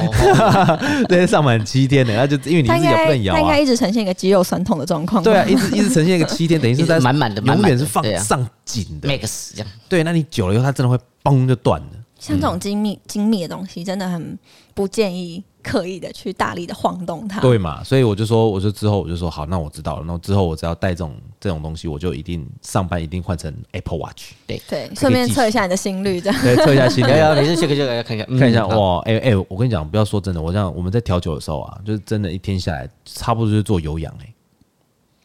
[1.10, 5.24] 直接上满七天的，那就因为你是也不能摇啊，它应该一直呈现一个肌肉酸痛的状况。
[5.24, 9.68] 对啊，一直一直呈现一个七天，等于是在满满的，永远是放上紧的，max 这样。
[9.90, 11.88] 对，那你久了以后，它真的会嘣就断了。
[12.20, 14.38] 像这种精密精密的东西，真的很
[14.74, 15.44] 不建议。
[15.66, 17.84] 刻意的去大力的晃动它，对嘛？
[17.84, 20.03] 所以我就说，我就之后我就说好，那我知道了。
[20.05, 24.34] 那之后我只要带这种这种东西，我就一定上班一定换成 Apple Watch。
[24.45, 26.41] 对对，顺便测一下你的心率，这样。
[26.41, 27.09] 对，测一下心率。
[27.18, 28.99] 要要，你是这个这个看一下，看一下哇！
[29.05, 34.32] 哎哎，我跟你讲，不要说真的，我这样我们在调酒的时候啊，就是真的，一天下来差不多就是做有氧哎。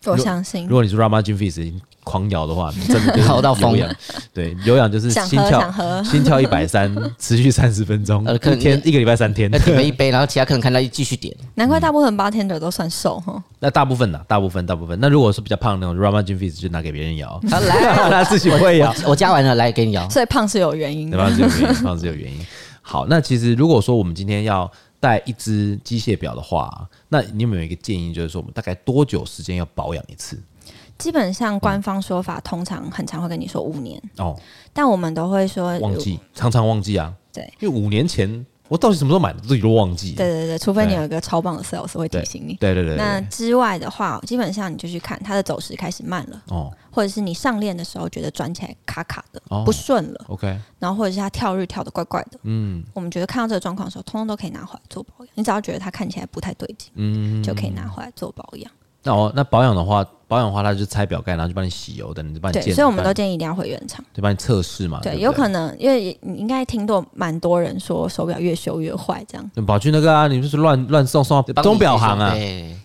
[0.06, 3.78] 我相信，如果你是 Rama Gym Fitness 狂摇的话， 真的摇到疯。
[4.32, 5.72] 对，有氧就是心跳，
[6.02, 11.34] 心跳一百三，持续三十分钟，一天一个礼拜三天，点了一杯，然后其他客人看到继续点。
[11.54, 13.42] 难怪大部分 bartender 都算瘦哈。
[13.58, 14.20] 那大部分呢？
[14.26, 14.98] 大部分大部分。
[15.00, 17.40] 那如果是比较胖的那种 Rama Gym Fitness 就拿给别人摇。
[17.42, 18.94] 来，他自己会摇。
[19.06, 20.08] 我加完了，来给你摇。
[20.08, 21.18] 所以胖是有原因的。
[21.18, 22.38] 胖是有原因，胖是有原因。
[22.82, 30.38] 好，那其实如果说我们今天要带一只机械表的话，那你有没有一个建议，就是说我们大概多久时间要保养一次？
[31.00, 34.38] 基本上官方说法通常很常会跟你说五年哦，
[34.72, 37.12] 但我们都会说忘记，常常忘记啊。
[37.32, 40.14] 对，因为五年前我到底什么时候买的，自己都忘记。
[40.14, 42.54] 对对对，除非你有一个超棒的 sales 会提醒你。
[42.54, 42.96] 对对对。
[42.96, 50.24] 那之外的话，基本上你就去看它的走势开始慢了哦，或者是你上链的时候觉得转起来卡卡的不顺了。
[50.28, 50.58] OK。
[50.78, 55.28] 然后或者是它跳日跳的怪怪的，嗯，我们觉得看到这个状况的时候，通通都可以拿回来做保养。
[55.34, 58.70] 你只要觉得它看起来不太对劲，嗯，就可以拿回来做保养。
[59.02, 62.62] 那哦那保养的话，保养的话，它就拆表盖，然后就帮你洗油，等你帮你检。
[62.62, 65.00] 对，所以我们都建议一定要回原厂，就帮你测试嘛。
[65.02, 69.50] 对，有可能因为你应该听过蛮多人说手表越修越坏这样。
[69.66, 72.32] 宝骏那个啊，你就是乱乱送送到钟表行啊？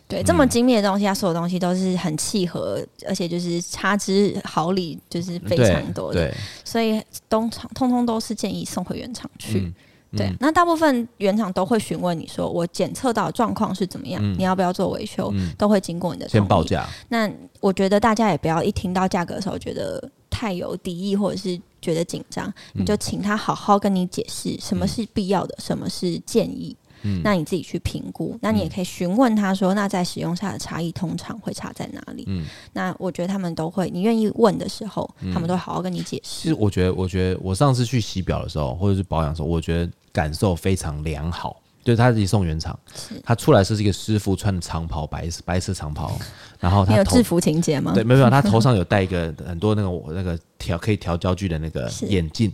[0.07, 6.21] 对，这么精密的东西，它所有东西都是很契合，而且就是差之毫厘，就是非常多的。
[6.21, 6.33] 对，
[6.63, 9.71] 所以通常通通都是建议送回原厂去。
[10.17, 16.29] 对，那大部分原厂都会询问你说，我检测到状况是怎么样，嗯、你要不要做维修，嗯、都会经过你的。
[16.29, 16.87] 先报价。
[17.09, 26.75] 那我觉得大家也不要一听到价格的时候觉得太有敌意，或者是觉得紧张，嗯、你就请他好好跟你解释什么是必要的，嗯、什么是建议。
[27.07, 32.23] 嗯，那你自己去评估，那你也可以询问他说，那在使用下的差异通常会差在哪里？
[32.25, 36.43] 嗯，那我觉得他们都会，你愿意问的时候，他们都会好好跟你解释。
[36.43, 41.61] 其实我觉得，我觉得我上次去洗表的时候，或者是保养的时候，我觉得感受非常良好。
[41.83, 42.79] 就是他自己送原厂，
[43.23, 46.17] 他出来是一个师傅穿的长袍，白色白色长袍，
[46.59, 47.91] 然后他有制服情节吗？
[47.93, 52.51] 对，没有没有， 他头上有戴一个很多那个那个调可以调焦距的那个眼镜。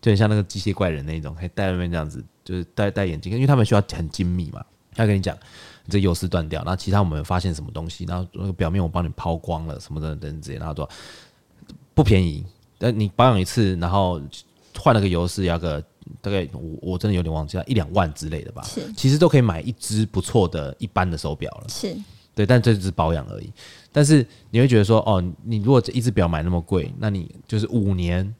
[0.00, 4.64] 就很像那个机械怪人那一种，可以戴外面这样子，就是戴戴眼镜，因为他们需要很精密嘛。
[4.94, 5.36] 他跟你讲，
[5.84, 10.88] 你这油丝断掉，然后其他我们发现什么东西，然后那个表面我帮你抛光了什么的等等然后说
[11.94, 12.46] 不便宜，
[12.78, 14.22] 但你保养一次，然后
[14.78, 15.82] 换了个油是要个
[16.22, 18.62] 大概我我真的有点忘记了，一两万之类的吧。
[18.62, 21.66] 是，其实都可以买一只不错的一般的手表了。
[21.68, 21.96] 是，
[22.34, 23.52] 对，但这只是保养而已。
[23.92, 28.34] 但是你会觉得说，哦，你如果这一只表买那么贵，那你就是五年。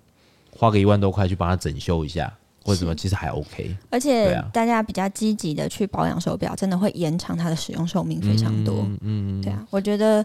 [0.50, 3.76] 花个一万多块去帮他整修一下，或者什么，其实还 OK。
[3.90, 8.84] 而且大家比较积极的去保养手表，真的会延长它的使用寿命非常多。
[9.02, 10.24] 嗯，对啊，我觉得，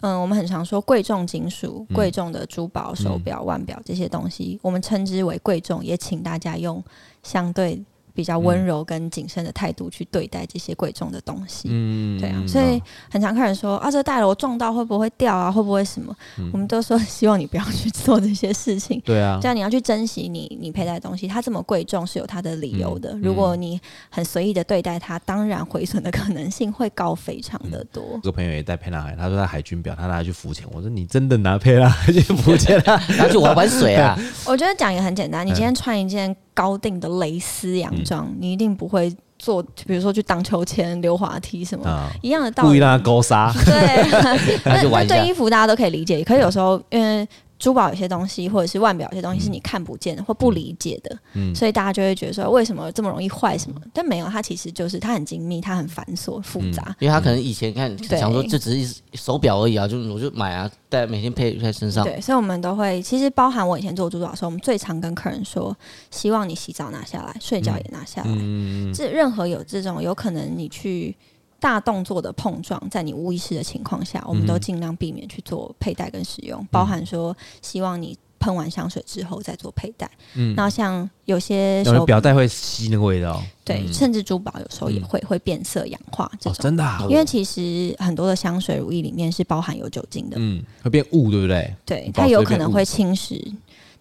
[0.00, 6.82] 嗯，我们很常说贵重金属、贵重的珠宝、手表、腕表这些东西，我们称之为贵重，也请大家用
[7.22, 7.84] 相对。
[8.14, 16.14] 比较温柔跟谨慎的态度去对待这些贵重的东西，嗯，对啊，所以很常看人说啊，这戴了我撞到会不会掉啊，会不会什么？
[16.52, 23.16] 我们都说希望你不要去做这些事情， 对啊，这样你要去珍惜你你佩戴的东西，它这么贵重是有它的理由的。
[23.22, 23.80] 如果你
[24.10, 28.02] 很随意的对待它，当然毁损的可能性会高非常的多。
[28.22, 30.66] 这个朋友也带沛纳海，他说他海军表，他拿去浮潜。
[30.72, 33.00] 我说你真的拿沛纳海去浮潜啊？
[33.18, 34.18] 拿去玩玩水啊？
[34.46, 36.34] 我觉得讲也很简单，你今天穿一件。
[36.60, 42.68] 高定的蕾丝洋装，嗯、你一定不会做，比如说去荡秋千、溜滑梯什么、嗯、一样的道理。
[42.68, 43.50] 故意让他勾杀。
[43.64, 44.60] 对，
[44.92, 47.26] 那对衣服大家都可以理解，可是有时候因为
[47.60, 53.78] 珠宝有些东西，或者是腕表有些东西是你看不见的或不理解的，嗯，所以大家就会觉得说，为什么这么容易坏什么？
[53.92, 62.02] 但没有，它其实就是它很精密，它很繁琐复杂，因为它可能以前看想说这只是手表而已啊，就我就买啊，戴每天配在身上。
[62.02, 65.76] 对，所以我们都会，其实包含我以前做珠宝的时候，我们最常跟客人说，
[66.10, 71.14] 希望你洗澡拿下来，睡觉也拿下来，嗯，这任何有这种有可能你去。
[71.60, 80.10] 大动作的碰撞，在你无意识的情况下，我们都尽量避免去做佩戴跟使用，嗯、包含说希望你喷完香水之后再做佩戴。
[80.34, 86.52] 嗯，然后像有些有的表带会吸那个味道，对，嗯、甚至珠宝有时候也会会变色氧化这种。
[86.52, 91.74] 哦、真的、啊，因为其实很多的香水乳液里面是包含有酒精的，嗯，会变雾，对不对？
[91.84, 93.38] 对，它有可能会侵蚀。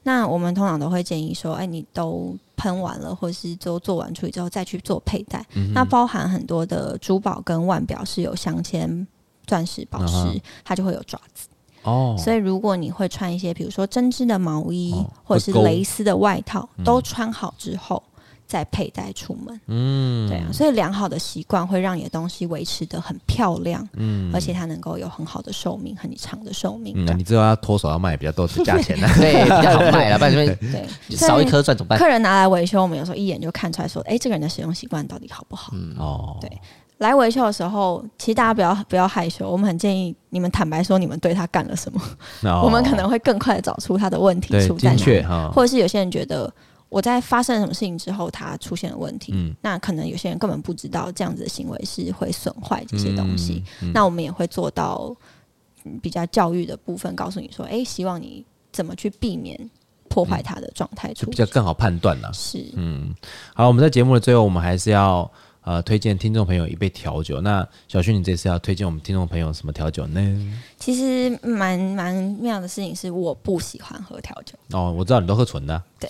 [0.03, 5.43] 那我们通常都会建议说，哎，你都喷完了，或者是都做完处理之后再去做佩戴。
[5.55, 9.07] 嗯、那包含很多的珠宝跟腕表是有镶嵌
[9.47, 10.35] 钻石、宝石，啊、
[10.65, 11.47] 它就会有爪子。
[11.83, 18.03] 哦，所以如果你会穿一些，比如说针织的毛衣，哦、或者是蕾丝的外套，勾都穿好之后。
[18.49, 26.95] 再佩戴出门，嗯，对啊，所以良好的习惯会让你的东西维持的很漂亮，嗯，而且它能够有很好的寿命，很长的寿命。
[26.97, 31.99] 嗯，你知道要脱手要卖比较多的价钱呢， 对，比较好卖了，不然 对，少一颗赚怎么办？
[31.99, 35.71] 客人拿来维修，我们有时候一眼就看出来说，哎，这个人的使用习惯到底好不好？
[35.75, 36.49] 嗯，哦，对，
[36.97, 42.01] 来维修的时候，其实大家不要不要害羞，我们很建议你们坦白说，你们对他干了什么，
[42.65, 45.23] 我们可能会更快的找出他的问题出在哪里，
[45.53, 46.51] 或者是有些人觉得。
[46.89, 53.63] 我在发生什么事情之后，它出现了问题，嗯、那可能有些人根本不知道这样子的行为是会损坏这些东西。
[53.81, 55.15] 嗯嗯、那我们也会做到
[56.01, 59.69] 比较教育的部分，告诉你说，哎、欸，希望你怎么去避免
[60.09, 62.31] 破坏他的状态，就比较更好判断了。
[62.33, 63.13] 是，嗯，
[63.53, 65.31] 好，我们在节目的最后，我们还是要。
[65.61, 67.41] 呃，推荐听众朋友一杯调酒。
[67.41, 70.51] 那小旭，你这次要推荐我们听众朋友什么调酒呢？
[70.79, 74.53] 其实蛮蛮妙的事情是，我不喜欢喝调酒。
[74.71, 75.83] 哦，我知道你都喝纯的、啊。
[75.99, 76.09] 对，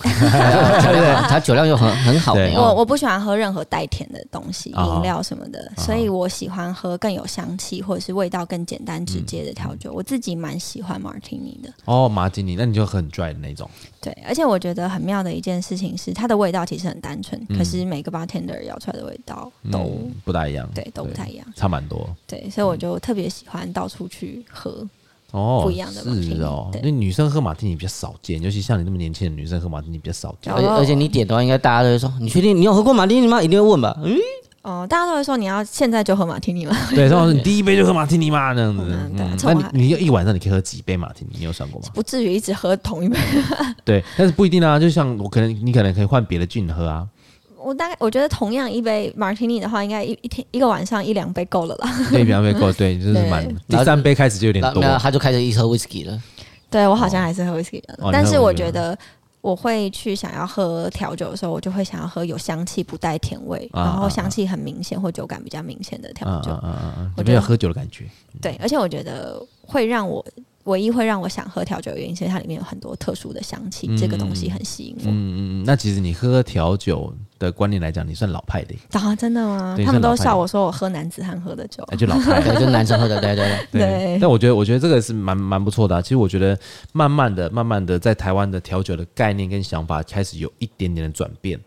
[1.27, 2.35] 它酒量又很很好。
[2.35, 9.91] 对我我不喜欢喝任何带甜的东西，饮料什么的，哦、所以我喜欢喝更有香气或者是味道更简单直接的调酒。
[9.91, 11.73] 嗯、我自己蛮喜欢马提尼的。
[11.85, 13.67] 哦，马提尼，那你就很 dry 的那种。
[13.99, 22.07] 对，而且我觉得很妙的一件事情是，它的味道其实很单纯，嗯、可是每个 bartender 摇出来的味道都、嗯、不大一样，对，都不太一样，差蛮多。
[22.27, 24.58] 对，所以我就特别喜欢到处去喝
[25.31, 26.01] 哦不一样的。
[26.01, 30.51] 是哦，那对女生喝马提尼比较少见，尤其像你那么年轻的女生喝马提尼比较少见。
[30.53, 33.41] 而且而且你点的话，应该大家都会说，你确定你有喝过马提尼吗？
[33.41, 33.95] 一定会问吧？
[34.03, 34.17] 嗯。
[34.61, 36.75] 哦，大家都会说你要现在就喝马提尼吗？
[36.91, 38.53] 对，他说你第一杯就喝马提尼吗？
[38.53, 38.83] 这样子。
[39.17, 41.37] 嗯，那你你一晚上你可以喝几杯马提尼？
[41.39, 41.87] 你有算过吗？
[41.93, 43.17] 不至于一直喝同一杯。
[43.85, 44.77] 对，但是不一定啊。
[44.77, 47.07] 就像我可能你可能可以换别的菌喝啊。
[47.61, 51.91] 我大概我觉得同样一杯 martini 的话，应该一一天一个晚上一两杯够了啦。
[52.11, 53.47] 对， 一两杯够，对， 就是蛮。
[53.67, 56.21] 第三杯开始就有点多，他就开始一直喝威士忌了。
[56.69, 58.97] 对，我好像还是喝威士忌的，但是我觉得。
[59.41, 66.51] 我会去想要喝调酒的时候，我就会想要喝有香气不带甜味，啊、然后香气很明显或酒感比较明显的调酒。
[66.51, 68.03] 啊啊啊啊、我觉得喝酒的感觉。
[68.41, 70.23] 对，而且我觉得会让我
[70.69, 75.03] 唯一会让我想喝调酒的原因，是它里面有很多特殊的香气，嗯、这个东西很吸引我。
[75.05, 78.75] 嗯嗯，那其实你喝调酒的观念来讲，你算老派的。
[78.91, 79.75] 啊，真的吗？
[79.85, 83.81] 他们都笑我说我喝男子汉喝的酒，那就老派，对，就男生喝的，对对对。
[83.81, 84.17] 对。
[84.21, 86.01] 但我觉得，我觉得这个是蛮蛮不错的啊。
[86.01, 86.57] 其实我觉得，
[86.93, 91.59] 慢慢的、慢慢的，在台湾的调酒的概念跟想法开始有一点点的转变。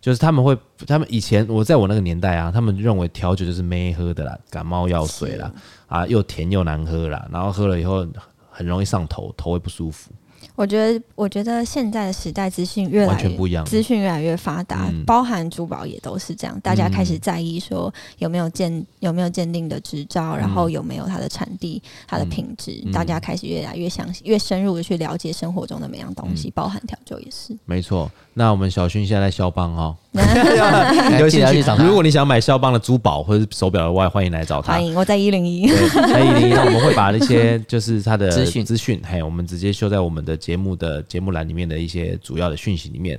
[0.00, 0.56] 就是他们会，
[0.86, 5.52] 他们以前我在我那个年代啊，他们认为调酒就是没喝的啦，感冒药水啦，
[5.88, 8.06] 啊，又甜又难喝啦，然后喝了以后
[8.60, 10.10] 很容易上头，头会不舒服。
[10.54, 16.60] 我觉得，我觉得现在的时代资讯越来越，完全不一样，资讯越来越发达，嗯、包含珠宝也都是这样。
[16.60, 22.82] 大家开始在意说有没有鉴有没有鉴定的执照，嗯、然后有没有它的产地、它的品质。
[22.84, 27.56] 嗯、大家开始越来越详细、越深入的去了解生活中的每样东西，嗯、包含调酒也是。
[27.64, 28.10] 没错。
[28.34, 29.96] 那我们小勋现在在肖邦哦，
[31.18, 34.72] 有兴趣，如果你想买肖邦的珠宝或者是手表的话，欢迎来找他。
[34.72, 43.18] 欢迎，我在一零一，在一零一，那我们会把那些就是他的 资讯资讯，嘿，我们直接秀在我们的节目的节目栏里面的一些主要的讯息里面。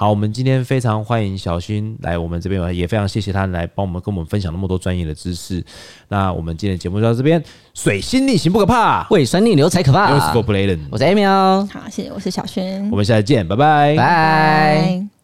[0.00, 5.60] 好，我们今天非常欢迎小薰来我们这边，也非常谢谢他来帮我们跟我们分享那么多专业的知识。
[6.06, 7.42] 那我们今天的节目就到这边，
[7.74, 10.14] 水星逆行不可怕，胃酸逆流才可怕。
[10.14, 15.17] 我是 amy 哦好，谢谢，我是小薰，我们下次见，拜拜，拜。